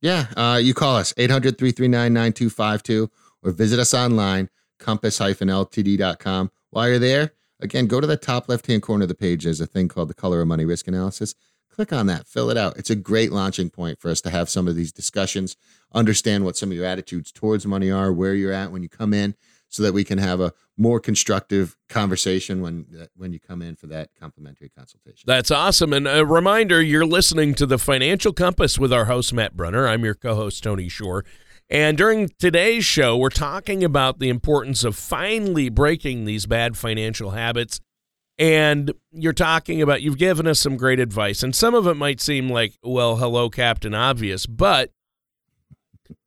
Yeah, 0.00 0.26
uh, 0.36 0.58
you 0.60 0.72
call 0.72 0.96
us 0.96 1.12
800 1.16 1.58
339 1.58 2.12
9252 2.12 3.10
or 3.42 3.50
visit 3.52 3.78
us 3.78 3.92
online, 3.92 4.48
compass-ltd.com. 4.78 6.50
While 6.70 6.88
you're 6.88 6.98
there, 6.98 7.32
again, 7.60 7.86
go 7.86 8.00
to 8.00 8.06
the 8.06 8.16
top 8.16 8.48
left 8.48 8.66
hand 8.66 8.82
corner 8.82 9.02
of 9.02 9.08
the 9.08 9.14
page. 9.14 9.44
There's 9.44 9.60
a 9.60 9.66
thing 9.66 9.88
called 9.88 10.08
the 10.08 10.14
color 10.14 10.40
of 10.40 10.48
money 10.48 10.64
risk 10.64 10.88
analysis. 10.88 11.34
Click 11.80 11.94
on 11.94 12.08
that, 12.08 12.26
fill 12.26 12.50
it 12.50 12.58
out. 12.58 12.76
It's 12.76 12.90
a 12.90 12.94
great 12.94 13.32
launching 13.32 13.70
point 13.70 13.98
for 13.98 14.10
us 14.10 14.20
to 14.20 14.28
have 14.28 14.50
some 14.50 14.68
of 14.68 14.76
these 14.76 14.92
discussions, 14.92 15.56
understand 15.94 16.44
what 16.44 16.54
some 16.58 16.70
of 16.70 16.76
your 16.76 16.84
attitudes 16.84 17.32
towards 17.32 17.64
money 17.64 17.90
are, 17.90 18.12
where 18.12 18.34
you're 18.34 18.52
at 18.52 18.70
when 18.70 18.82
you 18.82 18.90
come 18.90 19.14
in, 19.14 19.34
so 19.70 19.82
that 19.82 19.94
we 19.94 20.04
can 20.04 20.18
have 20.18 20.42
a 20.42 20.52
more 20.76 21.00
constructive 21.00 21.78
conversation 21.88 22.60
when 22.60 23.08
when 23.16 23.32
you 23.32 23.40
come 23.40 23.62
in 23.62 23.76
for 23.76 23.86
that 23.86 24.10
complimentary 24.14 24.68
consultation. 24.68 25.24
That's 25.24 25.50
awesome. 25.50 25.94
And 25.94 26.06
a 26.06 26.26
reminder 26.26 26.82
you're 26.82 27.06
listening 27.06 27.54
to 27.54 27.64
the 27.64 27.78
Financial 27.78 28.34
Compass 28.34 28.78
with 28.78 28.92
our 28.92 29.06
host, 29.06 29.32
Matt 29.32 29.56
Brunner. 29.56 29.88
I'm 29.88 30.04
your 30.04 30.14
co 30.14 30.34
host, 30.34 30.62
Tony 30.62 30.90
Shore. 30.90 31.24
And 31.70 31.96
during 31.96 32.28
today's 32.38 32.84
show, 32.84 33.16
we're 33.16 33.30
talking 33.30 33.82
about 33.82 34.18
the 34.18 34.28
importance 34.28 34.84
of 34.84 34.96
finally 34.96 35.70
breaking 35.70 36.26
these 36.26 36.44
bad 36.44 36.76
financial 36.76 37.30
habits. 37.30 37.80
And 38.40 38.94
you're 39.12 39.34
talking 39.34 39.82
about, 39.82 40.00
you've 40.00 40.16
given 40.16 40.46
us 40.46 40.58
some 40.58 40.78
great 40.78 40.98
advice. 40.98 41.42
And 41.42 41.54
some 41.54 41.74
of 41.74 41.86
it 41.86 41.94
might 41.94 42.22
seem 42.22 42.48
like, 42.48 42.72
well, 42.82 43.16
hello, 43.16 43.50
Captain 43.50 43.92
Obvious. 43.94 44.46
But 44.46 44.92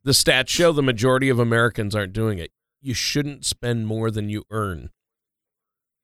the 0.04 0.12
stats 0.12 0.48
show 0.48 0.70
the 0.70 0.80
majority 0.80 1.28
of 1.28 1.40
Americans 1.40 1.92
aren't 1.92 2.12
doing 2.12 2.38
it. 2.38 2.52
You 2.80 2.94
shouldn't 2.94 3.44
spend 3.44 3.88
more 3.88 4.12
than 4.12 4.28
you 4.28 4.44
earn. 4.50 4.90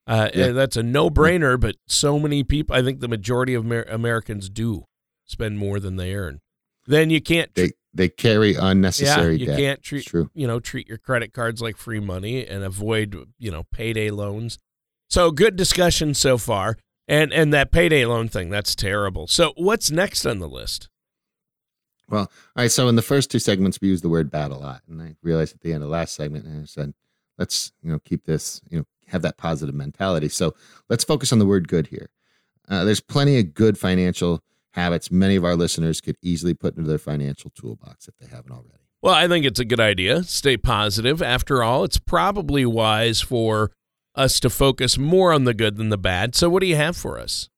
Uh, 0.04 0.30
Yeah. 0.34 0.48
That's 0.48 0.76
a 0.76 0.82
no 0.82 1.10
brainer, 1.10 1.60
but 1.60 1.76
so 1.86 2.18
many 2.18 2.42
people, 2.42 2.74
I 2.74 2.82
think 2.82 2.98
the 2.98 3.06
majority 3.06 3.54
of 3.54 3.64
Amer- 3.64 3.86
Americans 3.88 4.50
do 4.50 4.86
spend 5.26 5.58
more 5.58 5.78
than 5.78 5.94
they 5.94 6.14
earn. 6.14 6.40
Then 6.88 7.10
you 7.10 7.20
can't, 7.20 7.54
tr- 7.54 7.60
they 7.66 7.70
they 7.94 8.08
carry 8.08 8.54
unnecessary 8.56 9.34
yeah, 9.36 9.40
you 9.40 9.46
debt. 9.46 9.58
can't 9.58 9.82
treat, 9.82 10.06
true. 10.06 10.28
you 10.34 10.48
know, 10.48 10.58
treat 10.58 10.88
your 10.88 10.98
credit 10.98 11.32
cards 11.32 11.62
like 11.62 11.76
free 11.76 12.00
money 12.00 12.44
and 12.44 12.64
avoid, 12.64 13.16
you 13.38 13.52
know, 13.52 13.64
payday 13.72 14.10
loans. 14.10 14.58
So 15.10 15.30
good 15.32 15.56
discussion 15.56 16.14
so 16.14 16.38
far. 16.38 16.78
And, 17.08 17.32
and 17.32 17.52
that 17.52 17.72
payday 17.72 18.06
loan 18.06 18.28
thing, 18.28 18.50
that's 18.50 18.76
terrible. 18.76 19.26
So 19.26 19.52
what's 19.56 19.90
next 19.90 20.24
on 20.24 20.38
the 20.38 20.48
list? 20.48 20.88
Well, 22.08 22.22
all 22.22 22.28
right. 22.56 22.70
So 22.70 22.88
in 22.88 22.94
the 22.94 23.02
first 23.02 23.30
two 23.30 23.40
segments, 23.40 23.80
we 23.80 23.88
used 23.88 24.04
the 24.04 24.08
word 24.08 24.30
bad 24.30 24.52
a 24.52 24.56
lot, 24.56 24.82
and 24.88 25.02
I 25.02 25.16
realized 25.22 25.54
at 25.54 25.60
the 25.60 25.72
end 25.72 25.82
of 25.82 25.88
the 25.88 25.92
last 25.92 26.14
segment, 26.14 26.44
and 26.44 26.62
I 26.62 26.64
said, 26.66 26.94
let's 27.38 27.72
you 27.82 27.90
know 27.90 27.98
keep 27.98 28.24
this, 28.24 28.60
you 28.68 28.78
know, 28.78 28.84
have 29.08 29.22
that 29.22 29.36
positive 29.36 29.74
mentality. 29.74 30.28
So 30.28 30.54
let's 30.88 31.04
focus 31.04 31.32
on 31.32 31.40
the 31.40 31.46
word 31.46 31.68
good 31.68 31.88
here. 31.88 32.10
Uh, 32.68 32.84
there's 32.84 33.00
plenty 33.00 33.38
of 33.38 33.54
good 33.54 33.76
financial 33.78 34.42
habits 34.74 35.10
many 35.10 35.34
of 35.34 35.44
our 35.44 35.56
listeners 35.56 36.00
could 36.00 36.16
easily 36.22 36.54
put 36.54 36.76
into 36.76 36.88
their 36.88 36.98
financial 36.98 37.50
toolbox 37.50 38.06
if 38.06 38.16
they 38.18 38.26
haven't 38.26 38.52
already. 38.52 38.84
Well, 39.02 39.14
I 39.14 39.26
think 39.26 39.44
it's 39.46 39.58
a 39.58 39.64
good 39.64 39.80
idea. 39.80 40.22
Stay 40.24 40.56
positive. 40.56 41.22
After 41.22 41.62
all, 41.62 41.84
it's 41.84 41.98
probably 41.98 42.64
wise 42.66 43.20
for 43.20 43.72
us 44.20 44.38
to 44.40 44.50
focus 44.50 44.98
more 44.98 45.33
on 45.33 45.44
the 45.44 45.54
good 45.54 45.76
than 45.76 45.88
the 45.88 45.98
bad. 45.98 46.35
So, 46.35 46.48
what 46.48 46.61
do 46.61 46.66
you 46.66 46.76
have 46.76 46.96
for 46.96 47.18
us? 47.18 47.48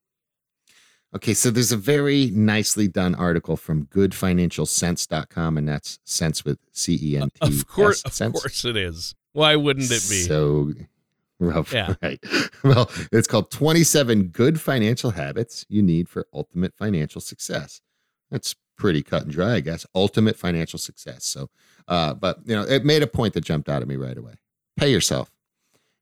Okay, 1.15 1.35
so 1.35 1.51
there's 1.51 1.71
a 1.71 1.77
very 1.77 2.31
nicely 2.31 2.87
done 2.87 3.13
article 3.13 3.55
from 3.55 3.85
goodfinancialcents.com, 3.87 5.57
and 5.57 5.67
that's 5.67 5.99
cents 6.05 6.43
with 6.43 6.57
C 6.71 6.97
E 7.01 7.17
N 7.17 7.29
T. 7.29 7.37
Of 7.41 7.67
course, 7.67 8.03
of 8.03 8.33
course, 8.33 8.65
it 8.65 8.75
is. 8.75 9.13
Why 9.33 9.55
wouldn't 9.55 9.87
it 9.91 10.03
be? 10.09 10.23
So, 10.23 10.71
well, 11.39 11.65
Yeah. 11.71 11.95
right. 12.01 12.19
Well, 12.63 12.89
it's 13.11 13.27
called 13.27 13.51
27 13.51 14.27
Good 14.29 14.61
Financial 14.61 15.11
Habits 15.11 15.65
You 15.69 15.81
Need 15.81 16.07
for 16.07 16.25
Ultimate 16.33 16.73
Financial 16.75 17.19
Success. 17.21 17.81
That's 18.31 18.55
pretty 18.77 19.01
cut 19.03 19.23
and 19.23 19.31
dry, 19.31 19.55
I 19.55 19.59
guess. 19.59 19.85
Ultimate 19.95 20.35
financial 20.37 20.79
success. 20.79 21.25
So, 21.25 21.49
uh, 21.87 22.13
but, 22.13 22.39
you 22.45 22.55
know, 22.55 22.63
it 22.63 22.85
made 22.85 23.03
a 23.03 23.07
point 23.07 23.33
that 23.33 23.43
jumped 23.43 23.69
out 23.69 23.81
at 23.81 23.87
me 23.87 23.95
right 23.95 24.17
away. 24.17 24.33
Pay 24.77 24.91
yourself. 24.91 25.31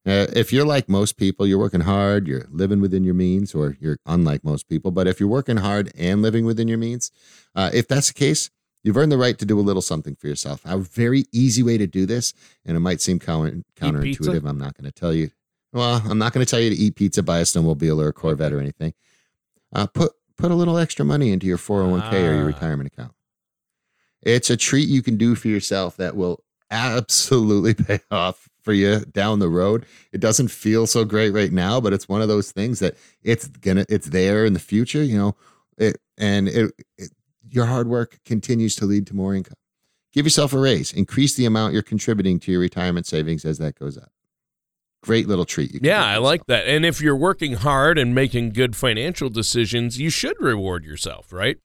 Uh, 0.05 0.25
if 0.33 0.51
you're 0.51 0.65
like 0.65 0.89
most 0.89 1.15
people, 1.15 1.45
you're 1.45 1.59
working 1.59 1.81
hard, 1.81 2.27
you're 2.27 2.47
living 2.49 2.81
within 2.81 3.03
your 3.03 3.13
means, 3.13 3.53
or 3.53 3.77
you're 3.79 3.99
unlike 4.07 4.43
most 4.43 4.67
people. 4.67 4.89
But 4.91 5.07
if 5.07 5.19
you're 5.19 5.29
working 5.29 5.57
hard 5.57 5.91
and 5.95 6.21
living 6.23 6.43
within 6.45 6.67
your 6.67 6.79
means, 6.79 7.11
uh, 7.55 7.69
if 7.73 7.87
that's 7.87 8.07
the 8.07 8.13
case, 8.15 8.49
you've 8.83 8.97
earned 8.97 9.11
the 9.11 9.17
right 9.17 9.37
to 9.37 9.45
do 9.45 9.59
a 9.59 9.61
little 9.61 9.81
something 9.81 10.15
for 10.15 10.27
yourself. 10.27 10.61
A 10.65 10.77
very 10.79 11.25
easy 11.31 11.61
way 11.61 11.77
to 11.77 11.85
do 11.85 12.07
this, 12.07 12.33
and 12.65 12.75
it 12.75 12.79
might 12.79 12.99
seem 12.99 13.19
counter, 13.19 13.61
counterintuitive. 13.75 14.43
I'm 14.49 14.57
not 14.57 14.75
going 14.75 14.85
to 14.85 14.91
tell 14.91 15.13
you. 15.13 15.29
Well, 15.71 16.01
I'm 16.03 16.17
not 16.17 16.33
going 16.33 16.43
to 16.45 16.49
tell 16.49 16.59
you 16.59 16.71
to 16.71 16.75
eat 16.75 16.95
pizza, 16.95 17.21
buy 17.21 17.37
a 17.39 17.43
snowmobile 17.43 18.03
or 18.03 18.07
a 18.07 18.13
Corvette 18.13 18.53
or 18.53 18.59
anything. 18.65 18.93
Uh, 19.73 19.85
put 19.85 20.13
put 20.35 20.49
a 20.51 20.55
little 20.55 20.79
extra 20.79 21.05
money 21.05 21.31
into 21.31 21.45
your 21.45 21.59
401k 21.59 22.13
or 22.13 22.33
your 22.33 22.43
Ah. 22.43 22.47
retirement 22.47 22.87
account. 22.91 23.13
It's 24.23 24.49
a 24.49 24.57
treat 24.57 24.89
you 24.89 25.03
can 25.03 25.15
do 25.17 25.35
for 25.35 25.47
yourself 25.47 25.95
that 25.97 26.15
will 26.15 26.43
absolutely 26.71 27.73
pay 27.85 27.99
off 28.09 28.49
for 28.61 28.73
you 28.73 28.99
down 29.11 29.39
the 29.39 29.49
road. 29.49 29.85
It 30.11 30.21
doesn't 30.21 30.49
feel 30.49 30.87
so 30.87 31.05
great 31.05 31.31
right 31.31 31.51
now, 31.51 31.81
but 31.81 31.93
it's 31.93 32.07
one 32.07 32.21
of 32.21 32.27
those 32.27 32.51
things 32.51 32.79
that 32.79 32.95
it's 33.23 33.47
gonna 33.47 33.85
it's 33.89 34.07
there 34.07 34.45
in 34.45 34.53
the 34.53 34.59
future. 34.59 35.03
You 35.03 35.17
know, 35.17 35.35
it, 35.77 35.97
and 36.17 36.47
it, 36.47 36.71
it, 36.97 37.11
your 37.49 37.65
hard 37.65 37.87
work 37.87 38.19
continues 38.25 38.75
to 38.77 38.85
lead 38.85 39.07
to 39.07 39.15
more 39.15 39.33
income. 39.35 39.57
Give 40.13 40.25
yourself 40.25 40.53
a 40.53 40.59
raise. 40.59 40.91
Increase 40.93 41.35
the 41.35 41.45
amount 41.45 41.73
you're 41.73 41.81
contributing 41.81 42.39
to 42.41 42.51
your 42.51 42.61
retirement 42.61 43.05
savings 43.05 43.45
as 43.45 43.57
that 43.59 43.79
goes 43.79 43.97
up. 43.97 44.11
Great 45.03 45.27
little 45.27 45.45
treat. 45.45 45.83
yeah, 45.83 46.05
I 46.05 46.17
like 46.17 46.45
that. 46.45 46.67
And 46.67 46.85
if 46.85 47.01
you're 47.01 47.15
working 47.15 47.53
hard 47.53 47.97
and 47.97 48.13
making 48.13 48.51
good 48.51 48.75
financial 48.75 49.29
decisions, 49.29 49.99
you 49.99 50.11
should 50.11 50.39
reward 50.39 50.85
yourself, 50.85 51.33
right? 51.33 51.57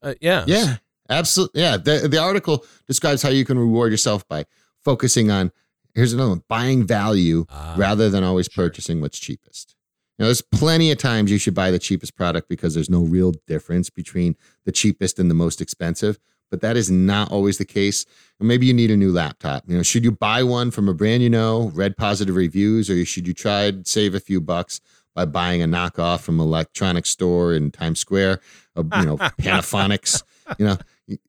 Uh, 0.00 0.14
yeah. 0.22 0.44
Yeah, 0.46 0.76
absolutely. 1.10 1.60
Yeah. 1.60 1.76
The, 1.76 2.08
the 2.08 2.18
article 2.18 2.64
describes 2.86 3.20
how 3.20 3.28
you 3.28 3.44
can 3.44 3.58
reward 3.58 3.92
yourself 3.92 4.26
by 4.26 4.46
focusing 4.82 5.30
on, 5.30 5.52
here's 5.94 6.12
another 6.12 6.30
one, 6.30 6.42
buying 6.48 6.86
value 6.86 7.46
uh, 7.48 7.74
rather 7.76 8.10
than 8.10 8.24
always 8.24 8.48
sure. 8.50 8.64
purchasing 8.64 9.00
what's 9.00 9.18
cheapest. 9.18 9.74
Now, 10.18 10.26
there's 10.26 10.42
plenty 10.42 10.92
of 10.92 10.98
times 10.98 11.30
you 11.30 11.38
should 11.38 11.54
buy 11.54 11.70
the 11.70 11.78
cheapest 11.78 12.14
product 12.16 12.48
because 12.48 12.74
there's 12.74 12.90
no 12.90 13.02
real 13.02 13.32
difference 13.46 13.90
between 13.90 14.36
the 14.64 14.72
cheapest 14.72 15.18
and 15.18 15.30
the 15.30 15.34
most 15.34 15.60
expensive 15.60 16.18
but 16.52 16.60
that 16.60 16.76
is 16.76 16.90
not 16.90 17.32
always 17.32 17.56
the 17.56 17.64
case. 17.64 18.04
Or 18.38 18.44
maybe 18.44 18.66
you 18.66 18.74
need 18.74 18.90
a 18.90 18.96
new 18.96 19.10
laptop. 19.10 19.64
You 19.66 19.78
know, 19.78 19.82
should 19.82 20.04
you 20.04 20.12
buy 20.12 20.42
one 20.42 20.70
from 20.70 20.86
a 20.86 20.92
brand 20.94 21.22
you 21.22 21.30
know, 21.30 21.72
read 21.74 21.96
positive 21.96 22.36
reviews, 22.36 22.90
or 22.90 23.04
should 23.06 23.26
you 23.26 23.32
try 23.32 23.70
to 23.70 23.82
save 23.86 24.14
a 24.14 24.20
few 24.20 24.40
bucks 24.40 24.80
by 25.14 25.24
buying 25.24 25.62
a 25.62 25.66
knockoff 25.66 26.20
from 26.20 26.38
an 26.38 26.46
electronics 26.46 27.08
store 27.08 27.54
in 27.54 27.70
Times 27.70 28.00
Square? 28.00 28.40
Uh, 28.76 28.84
you 28.96 29.06
know, 29.06 29.16
Panasonics. 29.40 30.22
You 30.58 30.66
know, 30.66 30.76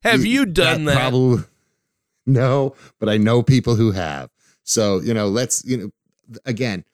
have 0.03 0.25
you 0.25 0.45
done 0.45 0.83
that? 0.85 0.95
that? 0.95 0.99
Probably 0.99 1.43
no, 2.25 2.75
but 2.99 3.07
I 3.07 3.15
know 3.15 3.41
people 3.41 3.75
who 3.75 3.91
have. 3.91 4.29
So 4.63 4.99
you 5.01 5.13
know, 5.13 5.27
let's 5.27 5.63
you 5.65 5.77
know, 5.77 5.89
again, 6.45 6.85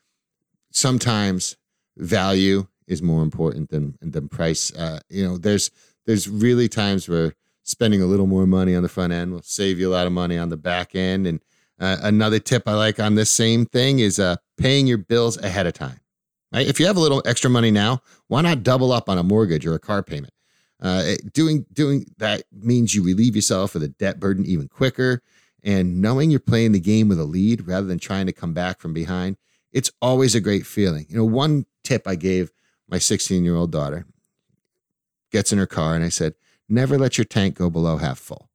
sometimes 0.71 1.57
value 1.97 2.67
is 2.87 3.01
more 3.01 3.23
important 3.23 3.69
than 3.69 3.97
than 4.01 4.29
price. 4.29 4.73
Uh, 4.75 4.99
you 5.09 5.25
know, 5.25 5.37
there's 5.37 5.71
there's 6.05 6.27
really 6.27 6.67
times 6.67 7.07
where 7.07 7.33
spending 7.63 8.01
a 8.01 8.05
little 8.05 8.27
more 8.27 8.47
money 8.47 8.75
on 8.75 8.83
the 8.83 8.89
front 8.89 9.13
end 9.13 9.31
will 9.31 9.43
save 9.43 9.79
you 9.79 9.89
a 9.89 9.93
lot 9.93 10.07
of 10.07 10.13
money 10.13 10.37
on 10.37 10.49
the 10.49 10.57
back 10.57 10.95
end. 10.95 11.27
And 11.27 11.39
uh, 11.79 11.97
another 12.01 12.39
tip 12.39 12.63
I 12.67 12.73
like 12.73 12.99
on 12.99 13.15
this 13.15 13.29
same 13.29 13.65
thing 13.65 13.99
is 13.99 14.19
uh, 14.19 14.37
paying 14.57 14.87
your 14.87 14.97
bills 14.97 15.37
ahead 15.37 15.67
of 15.67 15.73
time. 15.73 15.99
Right? 16.51 16.67
If 16.67 16.79
you 16.79 16.87
have 16.87 16.97
a 16.97 16.99
little 16.99 17.21
extra 17.25 17.49
money 17.49 17.69
now, 17.69 18.01
why 18.27 18.41
not 18.41 18.63
double 18.63 18.91
up 18.91 19.07
on 19.07 19.19
a 19.19 19.23
mortgage 19.23 19.67
or 19.67 19.75
a 19.75 19.79
car 19.79 20.01
payment? 20.01 20.33
Uh, 20.81 21.13
doing 21.33 21.65
doing 21.73 22.05
that 22.17 22.43
means 22.51 22.95
you 22.95 23.03
relieve 23.03 23.35
yourself 23.35 23.75
of 23.75 23.81
the 23.81 23.89
debt 23.89 24.19
burden 24.19 24.45
even 24.45 24.67
quicker. 24.67 25.21
And 25.63 26.01
knowing 26.01 26.31
you're 26.31 26.39
playing 26.39 26.71
the 26.71 26.79
game 26.79 27.09
with 27.09 27.19
a 27.19 27.25
lead 27.25 27.67
rather 27.67 27.87
than 27.87 27.99
trying 27.99 28.25
to 28.27 28.31
come 28.31 28.53
back 28.53 28.79
from 28.79 28.93
behind, 28.93 29.37
it's 29.71 29.91
always 30.01 30.35
a 30.35 30.39
great 30.39 30.65
feeling. 30.65 31.05
You 31.09 31.17
know, 31.17 31.25
one 31.25 31.65
tip 31.83 32.07
I 32.07 32.15
gave 32.15 32.51
my 32.87 32.97
16 32.97 33.43
year 33.43 33.55
old 33.55 33.71
daughter 33.71 34.05
gets 35.31 35.51
in 35.51 35.59
her 35.59 35.67
car 35.67 35.95
and 35.95 36.03
I 36.03 36.09
said, 36.09 36.33
never 36.67 36.97
let 36.97 37.17
your 37.17 37.25
tank 37.25 37.55
go 37.55 37.69
below 37.69 37.97
half 37.97 38.19
full. 38.19 38.49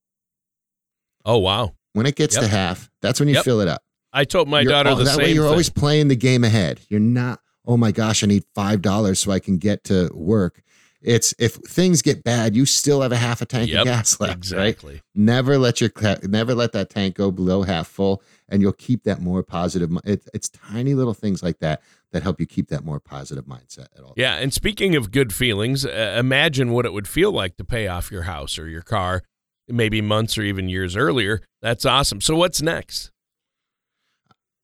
Oh 1.25 1.38
wow! 1.38 1.75
When 1.95 2.07
it 2.07 2.17
gets 2.17 2.35
yep. 2.35 2.45
to 2.45 2.51
half, 2.51 2.90
that's 3.01 3.19
when 3.19 3.29
you 3.29 3.37
yep. 3.37 3.45
fill 3.45 3.61
it 3.61 3.69
up. 3.69 3.83
I 4.12 4.25
told 4.25 4.49
my 4.49 4.61
you're, 4.61 4.73
daughter 4.73 4.95
the 4.95 5.05
that 5.05 5.17
same. 5.17 5.25
Way, 5.25 5.33
you're 5.33 5.45
thing. 5.45 5.51
always 5.51 5.71
playing 5.71 6.09
the 6.09 6.17
game 6.17 6.45
ahead. 6.45 6.81
You're 6.88 7.01
not. 7.01 7.40
Oh 7.67 7.77
my 7.79 7.93
gosh, 7.93 8.23
I 8.23 8.27
need 8.27 8.45
five 8.55 8.83
dollars 8.83 9.21
so 9.21 9.33
I 9.33 9.38
can 9.38 9.57
get 9.57 9.85
to 9.85 10.11
work. 10.12 10.62
It's 11.05 11.35
if 11.38 11.57
things 11.57 12.01
get 12.01 12.25
bad, 12.25 12.57
you 12.57 12.64
still 12.64 13.03
have 13.03 13.12
a 13.12 13.17
half 13.17 13.43
a 13.43 13.45
tank 13.45 13.71
yep, 13.71 13.81
of 13.81 13.85
gas 13.85 14.19
left. 14.21 14.33
Exactly. 14.33 14.95
Right? 14.95 15.03
Never 15.14 15.59
let 15.59 15.79
your 15.79 15.90
never 16.23 16.55
let 16.55 16.73
that 16.73 16.88
tank 16.88 17.17
go 17.17 17.31
below 17.31 17.62
half 17.62 17.87
full, 17.88 18.23
and 18.49 18.62
you'll 18.62 18.73
keep 18.73 19.05
that 19.05 19.21
more 19.21 19.43
positive. 19.43 19.90
It, 20.05 20.27
it's 20.33 20.49
tiny 20.49 20.95
little 20.95 21.12
things 21.12 21.43
like 21.43 21.59
that 21.59 21.83
that 22.12 22.23
help 22.23 22.40
you 22.40 22.47
keep 22.47 22.69
that 22.69 22.87
more 22.87 23.01
positive 23.01 23.45
mindset 23.45 23.88
at 23.97 24.03
all. 24.03 24.14
Yeah, 24.17 24.37
and 24.37 24.51
speaking 24.51 24.97
of 24.97 25.11
good 25.11 25.35
feelings, 25.35 25.85
uh, 25.85 26.17
imagine 26.19 26.73
what 26.73 26.87
it 26.87 26.95
would 26.95 27.07
feel 27.07 27.33
like 27.33 27.59
to 27.59 27.64
pay 27.64 27.87
off 27.87 28.11
your 28.11 28.23
house 28.23 28.59
or 28.59 28.67
your 28.67 28.83
car, 28.83 29.23
maybe 29.69 30.01
months 30.01 30.38
or 30.38 30.43
even 30.43 30.71
years 30.71 30.97
earlier. 30.97 31.43
That's 31.61 31.85
awesome. 31.85 32.23
So 32.23 32.35
what's 32.35 32.62
next? 32.62 33.11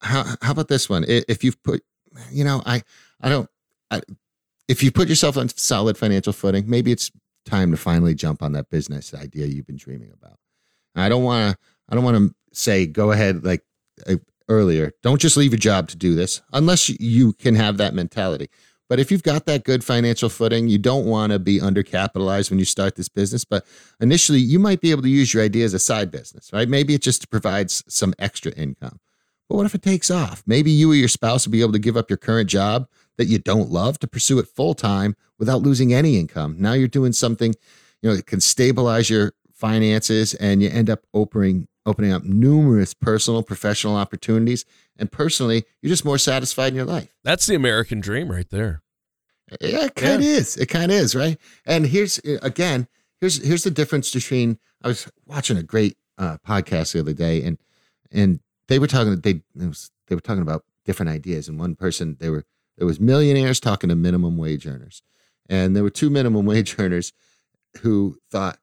How 0.00 0.24
how 0.40 0.52
about 0.52 0.68
this 0.68 0.88
one? 0.88 1.04
If 1.06 1.44
you've 1.44 1.62
put, 1.62 1.82
you 2.32 2.44
know, 2.44 2.62
I 2.64 2.82
I 3.20 3.28
don't. 3.28 3.48
I, 3.90 4.00
if 4.70 4.84
you 4.84 4.92
put 4.92 5.08
yourself 5.08 5.36
on 5.36 5.48
solid 5.48 5.98
financial 5.98 6.32
footing, 6.32 6.70
maybe 6.70 6.92
it's 6.92 7.10
time 7.44 7.72
to 7.72 7.76
finally 7.76 8.14
jump 8.14 8.40
on 8.40 8.52
that 8.52 8.70
business 8.70 9.12
idea 9.12 9.46
you've 9.46 9.66
been 9.66 9.76
dreaming 9.76 10.12
about. 10.12 10.38
I 10.94 11.08
don't 11.08 11.24
want 11.24 11.52
to. 11.52 11.58
I 11.88 11.96
don't 11.96 12.04
want 12.04 12.16
to 12.18 12.34
say 12.52 12.86
go 12.86 13.10
ahead 13.10 13.44
like 13.44 13.64
uh, 14.06 14.16
earlier. 14.48 14.92
Don't 15.02 15.20
just 15.20 15.36
leave 15.36 15.50
your 15.50 15.58
job 15.58 15.88
to 15.88 15.96
do 15.96 16.14
this 16.14 16.40
unless 16.52 16.88
you 16.88 17.32
can 17.32 17.56
have 17.56 17.78
that 17.78 17.94
mentality. 17.94 18.48
But 18.88 19.00
if 19.00 19.10
you've 19.10 19.24
got 19.24 19.46
that 19.46 19.64
good 19.64 19.82
financial 19.82 20.28
footing, 20.28 20.68
you 20.68 20.78
don't 20.78 21.06
want 21.06 21.32
to 21.32 21.40
be 21.40 21.58
undercapitalized 21.58 22.50
when 22.50 22.60
you 22.60 22.64
start 22.64 22.94
this 22.94 23.08
business. 23.08 23.44
But 23.44 23.66
initially, 24.00 24.38
you 24.38 24.60
might 24.60 24.80
be 24.80 24.92
able 24.92 25.02
to 25.02 25.08
use 25.08 25.34
your 25.34 25.42
idea 25.42 25.64
as 25.64 25.74
a 25.74 25.80
side 25.80 26.12
business, 26.12 26.52
right? 26.52 26.68
Maybe 26.68 26.94
it 26.94 27.02
just 27.02 27.28
provides 27.28 27.82
some 27.88 28.14
extra 28.20 28.52
income. 28.52 29.00
But 29.48 29.56
what 29.56 29.66
if 29.66 29.74
it 29.74 29.82
takes 29.82 30.12
off? 30.12 30.44
Maybe 30.46 30.70
you 30.70 30.92
or 30.92 30.94
your 30.94 31.08
spouse 31.08 31.44
will 31.44 31.52
be 31.52 31.60
able 31.60 31.72
to 31.72 31.80
give 31.80 31.96
up 31.96 32.08
your 32.08 32.16
current 32.16 32.48
job 32.48 32.88
that 33.20 33.26
you 33.26 33.38
don't 33.38 33.68
love 33.68 33.98
to 33.98 34.08
pursue 34.08 34.38
it 34.38 34.48
full 34.48 34.72
time 34.72 35.14
without 35.38 35.60
losing 35.60 35.92
any 35.92 36.18
income. 36.18 36.56
Now 36.58 36.72
you're 36.72 36.88
doing 36.88 37.12
something, 37.12 37.54
you 38.00 38.08
know, 38.08 38.16
that 38.16 38.24
can 38.24 38.40
stabilize 38.40 39.10
your 39.10 39.34
finances 39.52 40.32
and 40.32 40.62
you 40.62 40.70
end 40.70 40.88
up 40.88 41.04
opening 41.12 41.68
opening 41.84 42.12
up 42.12 42.24
numerous 42.24 42.94
personal, 42.94 43.42
professional 43.42 43.94
opportunities. 43.94 44.64
And 44.96 45.12
personally, 45.12 45.64
you're 45.82 45.90
just 45.90 46.04
more 46.04 46.16
satisfied 46.16 46.68
in 46.68 46.76
your 46.76 46.86
life. 46.86 47.14
That's 47.22 47.46
the 47.46 47.54
American 47.54 48.00
dream 48.00 48.30
right 48.30 48.48
there. 48.48 48.80
Yeah, 49.60 49.84
it 49.84 49.96
kind 49.96 50.14
of 50.14 50.22
yeah. 50.22 50.30
is. 50.30 50.56
It 50.56 50.66
kind 50.66 50.90
of 50.90 50.96
is, 50.96 51.14
right? 51.14 51.38
And 51.66 51.86
here's 51.86 52.18
again, 52.40 52.88
here's 53.20 53.44
here's 53.44 53.64
the 53.64 53.70
difference 53.70 54.10
between. 54.10 54.58
I 54.82 54.88
was 54.88 55.10
watching 55.26 55.58
a 55.58 55.62
great 55.62 55.98
uh, 56.16 56.38
podcast 56.38 56.94
the 56.94 57.00
other 57.00 57.12
day, 57.12 57.42
and 57.42 57.58
and 58.10 58.40
they 58.68 58.78
were 58.78 58.86
talking. 58.86 59.20
They 59.20 59.42
was, 59.54 59.90
they 60.06 60.14
were 60.14 60.22
talking 60.22 60.42
about 60.42 60.64
different 60.86 61.10
ideas, 61.10 61.48
and 61.48 61.58
one 61.58 61.74
person 61.74 62.16
they 62.18 62.30
were 62.30 62.44
there 62.80 62.86
was 62.86 62.98
millionaires 62.98 63.60
talking 63.60 63.90
to 63.90 63.94
minimum 63.94 64.38
wage 64.38 64.66
earners, 64.66 65.02
and 65.50 65.76
there 65.76 65.82
were 65.82 65.90
two 65.90 66.08
minimum 66.08 66.46
wage 66.46 66.76
earners 66.78 67.12
who 67.82 68.16
thought 68.30 68.58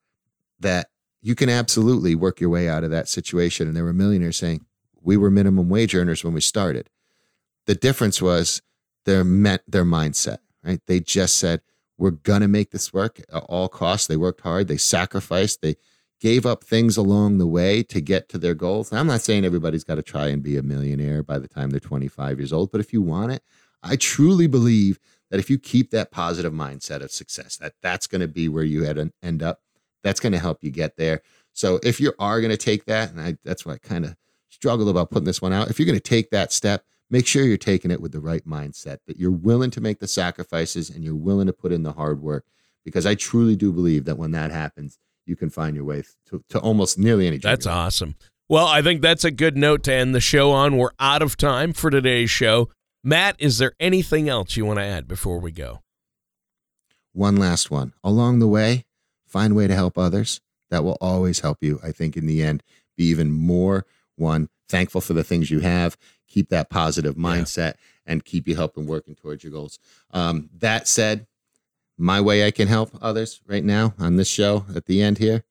that 0.60 0.88
you 1.22 1.36
can 1.36 1.50
absolutely 1.50 2.16
work 2.16 2.42
your 2.42 2.50
way 2.50 2.68
out 2.68 2.84
of 2.84 2.90
that 2.90 3.08
situation. 3.08 3.68
And 3.68 3.78
there 3.78 3.84
were 3.84 3.94
millionaires 3.94 4.38
saying, 4.38 4.66
we 5.00 5.18
were 5.18 5.30
minimum 5.30 5.70
wage 5.70 5.94
earners 5.94 6.24
when 6.24 6.34
we 6.34 6.42
started. 6.42 6.90
The 7.68 7.76
difference 7.76 8.20
was 8.20 8.64
their 9.06 9.24
met 9.24 9.62
their 9.68 9.86
mindset, 9.86 10.40
right? 10.64 10.82
They 10.88 11.00
just 11.00 11.38
said, 11.38 11.62
we're 12.00 12.10
going 12.10 12.42
to 12.42 12.48
make 12.48 12.72
this 12.72 12.92
work 12.92 13.20
at 13.32 13.44
all 13.44 13.70
costs. 13.70 14.08
They 14.08 14.18
worked 14.18 14.42
hard. 14.42 14.68
They 14.68 14.78
sacrificed. 14.78 15.62
They 15.62 15.76
gave 16.20 16.44
up 16.44 16.64
things 16.64 16.98
along 16.98 17.38
the 17.38 17.46
way 17.46 17.84
to 17.84 18.02
get 18.02 18.30
to 18.30 18.40
their 18.40 18.56
goals. 18.56 18.90
And 18.90 19.00
I'm 19.00 19.08
not 19.08 19.22
saying 19.22 19.46
everybody's 19.46 19.84
got 19.84 19.96
to 19.96 20.02
try 20.02 20.30
and 20.30 20.42
be 20.42 20.58
a 20.58 20.64
millionaire 20.64 21.22
by 21.22 21.38
the 21.38 21.48
time 21.48 21.70
they're 21.70 21.80
25 21.80 22.40
years 22.40 22.52
old, 22.52 22.72
but 22.72 22.82
if 22.82 22.92
you 22.92 23.04
want 23.04 23.32
it, 23.32 23.44
I 23.88 23.96
truly 23.96 24.48
believe 24.48 25.00
that 25.30 25.40
if 25.40 25.50
you 25.50 25.58
keep 25.58 25.92
that 25.92 26.12
positive 26.12 26.54
mindset 26.54 27.02
of 27.02 27.12
success, 27.12 27.58
that 27.58 27.74
that's 27.82 28.08
going 28.08 28.22
to 28.22 28.28
be 28.28 28.48
where 28.48 28.64
you 28.64 28.86
end 29.22 29.44
up 29.44 29.62
that's 30.04 30.20
going 30.20 30.34
to 30.34 30.40
help 30.40 30.64
you 30.64 30.72
get 30.72 30.96
there. 30.98 31.22
So 31.54 31.80
if 31.84 32.00
you 32.00 32.14
are 32.20 32.40
going 32.40 32.52
to 32.52 32.58
take 32.58 32.86
that, 32.86 33.12
and 33.12 33.20
I, 33.20 33.38
that's 33.44 33.66
why 33.66 33.74
I 33.74 33.78
kind 33.78 34.06
of 34.06 34.16
struggle 34.50 34.90
about 34.90 35.10
putting 35.10 35.26
this 35.26 35.42
one 35.42 35.54
out. 35.54 35.70
If 35.70 35.80
you're 35.80 35.86
going 35.86 35.98
to 35.98 36.00
take 36.00 36.30
that 36.30 36.52
step, 36.52 36.86
make 37.10 37.28
sure 37.28 37.44
you're 37.44 37.58
taking 37.58 37.92
it 37.92 38.02
with 38.02 38.12
the 38.12 38.20
right 38.20 38.46
mindset, 38.46 39.00
that 39.08 39.18
you're 39.18 39.32
willing 39.32 39.72
to 39.72 39.82
make 39.82 40.00
the 40.00 40.08
sacrifices 40.08 40.90
and 40.90 41.04
you're 41.04 41.16
willing 41.16 41.48
to 41.48 41.54
put 41.54 41.72
in 41.72 41.84
the 41.84 41.94
hard 41.94 42.22
work. 42.22 42.46
Because 42.86 43.06
I 43.06 43.16
truly 43.16 43.56
do 43.56 43.74
believe 43.74 44.06
that 44.06 44.18
when 44.18 44.32
that 44.32 44.52
happens, 44.52 44.98
you 45.26 45.36
can 45.36 45.50
find 45.50 45.76
your 45.76 45.84
way 45.84 46.04
to, 46.30 46.44
to 46.50 46.60
almost 46.60 46.98
nearly 46.98 47.28
any. 47.28 47.38
That's 47.38 47.68
awesome. 47.68 48.16
Well, 48.48 48.68
I 48.68 48.82
think 48.82 49.02
that's 49.02 49.26
a 49.26 49.32
good 49.32 49.58
note 49.58 49.84
to 49.84 49.94
end 49.94 50.16
the 50.16 50.22
show 50.22 50.52
on. 50.52 50.78
We're 50.78 50.92
out 51.00 51.22
of 51.22 51.36
time 51.36 51.74
for 51.74 51.90
today's 51.90 52.30
show. 52.30 52.70
Matt, 53.04 53.36
is 53.40 53.58
there 53.58 53.74
anything 53.80 54.28
else 54.28 54.58
you 54.58 54.66
want 54.66 54.80
to 54.80 54.86
add 54.86 55.08
before 55.08 55.40
we 55.40 55.52
go? 55.52 55.82
One 57.14 57.38
last 57.38 57.72
one. 57.72 57.94
Along 58.04 58.40
the 58.40 58.48
way, 58.48 58.86
find 59.26 59.54
a 59.54 59.56
way 59.56 59.68
to 59.68 59.76
help 59.76 59.98
others. 59.98 60.42
That 60.70 60.84
will 60.84 60.98
always 61.00 61.40
help 61.40 61.60
you, 61.62 61.80
I 61.82 61.92
think, 61.92 62.18
in 62.18 62.26
the 62.28 62.44
end, 62.44 62.62
be 62.98 63.06
even 63.06 63.32
more 63.32 63.86
one, 64.18 64.50
thankful 64.68 65.02
for 65.02 65.14
the 65.14 65.24
things 65.24 65.50
you 65.50 65.60
have, 65.60 65.98
keep 66.28 66.50
that 66.50 66.70
positive 66.70 67.16
mindset, 67.16 67.74
yeah. 67.76 68.14
and 68.14 68.26
keep 68.26 68.48
you 68.48 68.56
helping 68.56 68.86
working 68.86 69.16
towards 69.16 69.44
your 69.44 69.54
goals. 69.54 69.80
Um, 70.12 70.50
that 70.58 70.88
said, 70.88 71.28
my 71.98 72.20
way 72.20 72.46
I 72.46 72.52
can 72.52 72.68
help 72.68 72.92
others 73.02 73.42
right 73.48 73.64
now 73.64 73.94
on 73.98 74.18
this 74.18 74.28
show 74.28 74.66
at 74.76 74.86
the 74.86 75.02
end 75.02 75.18
here, 75.20 75.44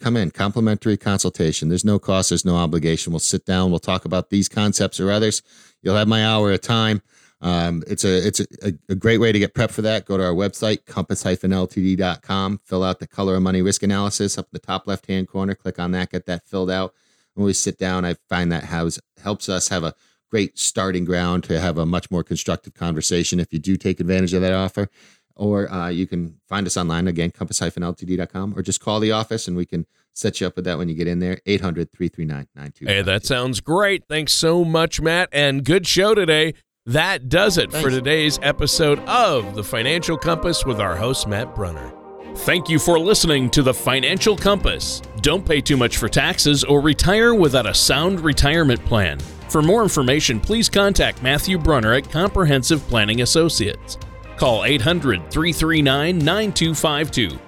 come 0.00 0.16
in, 0.16 0.30
complimentary 0.30 0.96
consultation. 0.96 1.68
There's 1.68 1.84
no 1.84 1.98
cost, 1.98 2.30
there's 2.30 2.44
no 2.44 2.56
obligation. 2.56 3.12
We'll 3.12 3.20
sit 3.20 3.44
down, 3.44 3.70
we'll 3.70 3.78
talk 3.78 4.04
about 4.04 4.30
these 4.30 4.48
concepts 4.48 5.00
or 5.00 5.10
others. 5.10 5.42
You'll 5.82 5.96
have 5.96 6.08
my 6.08 6.24
hour 6.24 6.52
of 6.52 6.60
time. 6.60 7.02
Um, 7.40 7.84
it's 7.86 8.04
a 8.04 8.26
it's 8.26 8.40
a, 8.40 8.72
a, 8.88 8.96
great 8.96 9.18
way 9.18 9.30
to 9.30 9.38
get 9.38 9.54
prep 9.54 9.70
for 9.70 9.82
that. 9.82 10.06
Go 10.06 10.16
to 10.16 10.24
our 10.24 10.32
website, 10.32 10.86
compass-ltd.com, 10.86 12.60
fill 12.64 12.82
out 12.82 12.98
the 12.98 13.06
color 13.06 13.36
of 13.36 13.42
money 13.42 13.62
risk 13.62 13.84
analysis 13.84 14.36
up 14.38 14.46
in 14.46 14.50
the 14.54 14.58
top 14.58 14.88
left 14.88 15.06
hand 15.06 15.28
corner. 15.28 15.54
Click 15.54 15.78
on 15.78 15.92
that, 15.92 16.10
get 16.10 16.26
that 16.26 16.48
filled 16.48 16.70
out. 16.70 16.94
When 17.34 17.46
we 17.46 17.52
sit 17.52 17.78
down, 17.78 18.04
I 18.04 18.16
find 18.28 18.50
that 18.50 18.64
has 18.64 18.98
helps 19.22 19.48
us 19.48 19.68
have 19.68 19.84
a 19.84 19.94
great 20.30 20.58
starting 20.58 21.04
ground 21.04 21.44
to 21.44 21.60
have 21.60 21.78
a 21.78 21.86
much 21.86 22.10
more 22.10 22.24
constructive 22.24 22.74
conversation 22.74 23.38
if 23.40 23.52
you 23.52 23.58
do 23.60 23.76
take 23.76 24.00
advantage 24.00 24.34
of 24.34 24.42
that 24.42 24.52
offer. 24.52 24.90
Or 25.38 25.70
uh, 25.72 25.88
you 25.88 26.06
can 26.06 26.36
find 26.48 26.66
us 26.66 26.76
online 26.76 27.08
again, 27.08 27.30
compass-ltd.com, 27.30 28.54
or 28.56 28.62
just 28.62 28.80
call 28.80 29.00
the 29.00 29.12
office 29.12 29.48
and 29.48 29.56
we 29.56 29.64
can 29.64 29.86
set 30.12 30.40
you 30.40 30.46
up 30.46 30.56
with 30.56 30.64
that 30.64 30.76
when 30.76 30.88
you 30.88 30.94
get 30.94 31.06
in 31.06 31.20
there. 31.20 31.40
800 31.46 31.92
339 31.92 32.72
Hey, 32.80 33.02
that 33.02 33.24
sounds 33.24 33.60
great. 33.60 34.04
Thanks 34.08 34.32
so 34.32 34.64
much, 34.64 35.00
Matt, 35.00 35.28
and 35.32 35.64
good 35.64 35.86
show 35.86 36.14
today. 36.14 36.54
That 36.84 37.28
does 37.28 37.58
it 37.58 37.70
Thanks. 37.70 37.84
for 37.84 37.90
today's 37.90 38.38
episode 38.42 38.98
of 39.00 39.54
The 39.54 39.62
Financial 39.62 40.16
Compass 40.16 40.64
with 40.64 40.80
our 40.80 40.96
host, 40.96 41.28
Matt 41.28 41.54
Brunner. 41.54 41.92
Thank 42.38 42.68
you 42.68 42.78
for 42.78 42.98
listening 42.98 43.50
to 43.50 43.62
The 43.62 43.74
Financial 43.74 44.36
Compass. 44.36 45.02
Don't 45.20 45.44
pay 45.44 45.60
too 45.60 45.76
much 45.76 45.96
for 45.98 46.08
taxes 46.08 46.64
or 46.64 46.80
retire 46.80 47.34
without 47.34 47.66
a 47.66 47.74
sound 47.74 48.20
retirement 48.20 48.84
plan. 48.84 49.18
For 49.48 49.60
more 49.60 49.82
information, 49.82 50.40
please 50.40 50.68
contact 50.68 51.22
Matthew 51.22 51.58
Brunner 51.58 51.94
at 51.94 52.10
Comprehensive 52.10 52.80
Planning 52.88 53.22
Associates. 53.22 53.98
Call 54.38 54.64
800 54.64 55.30
339 55.30 56.18
9252 56.18 57.47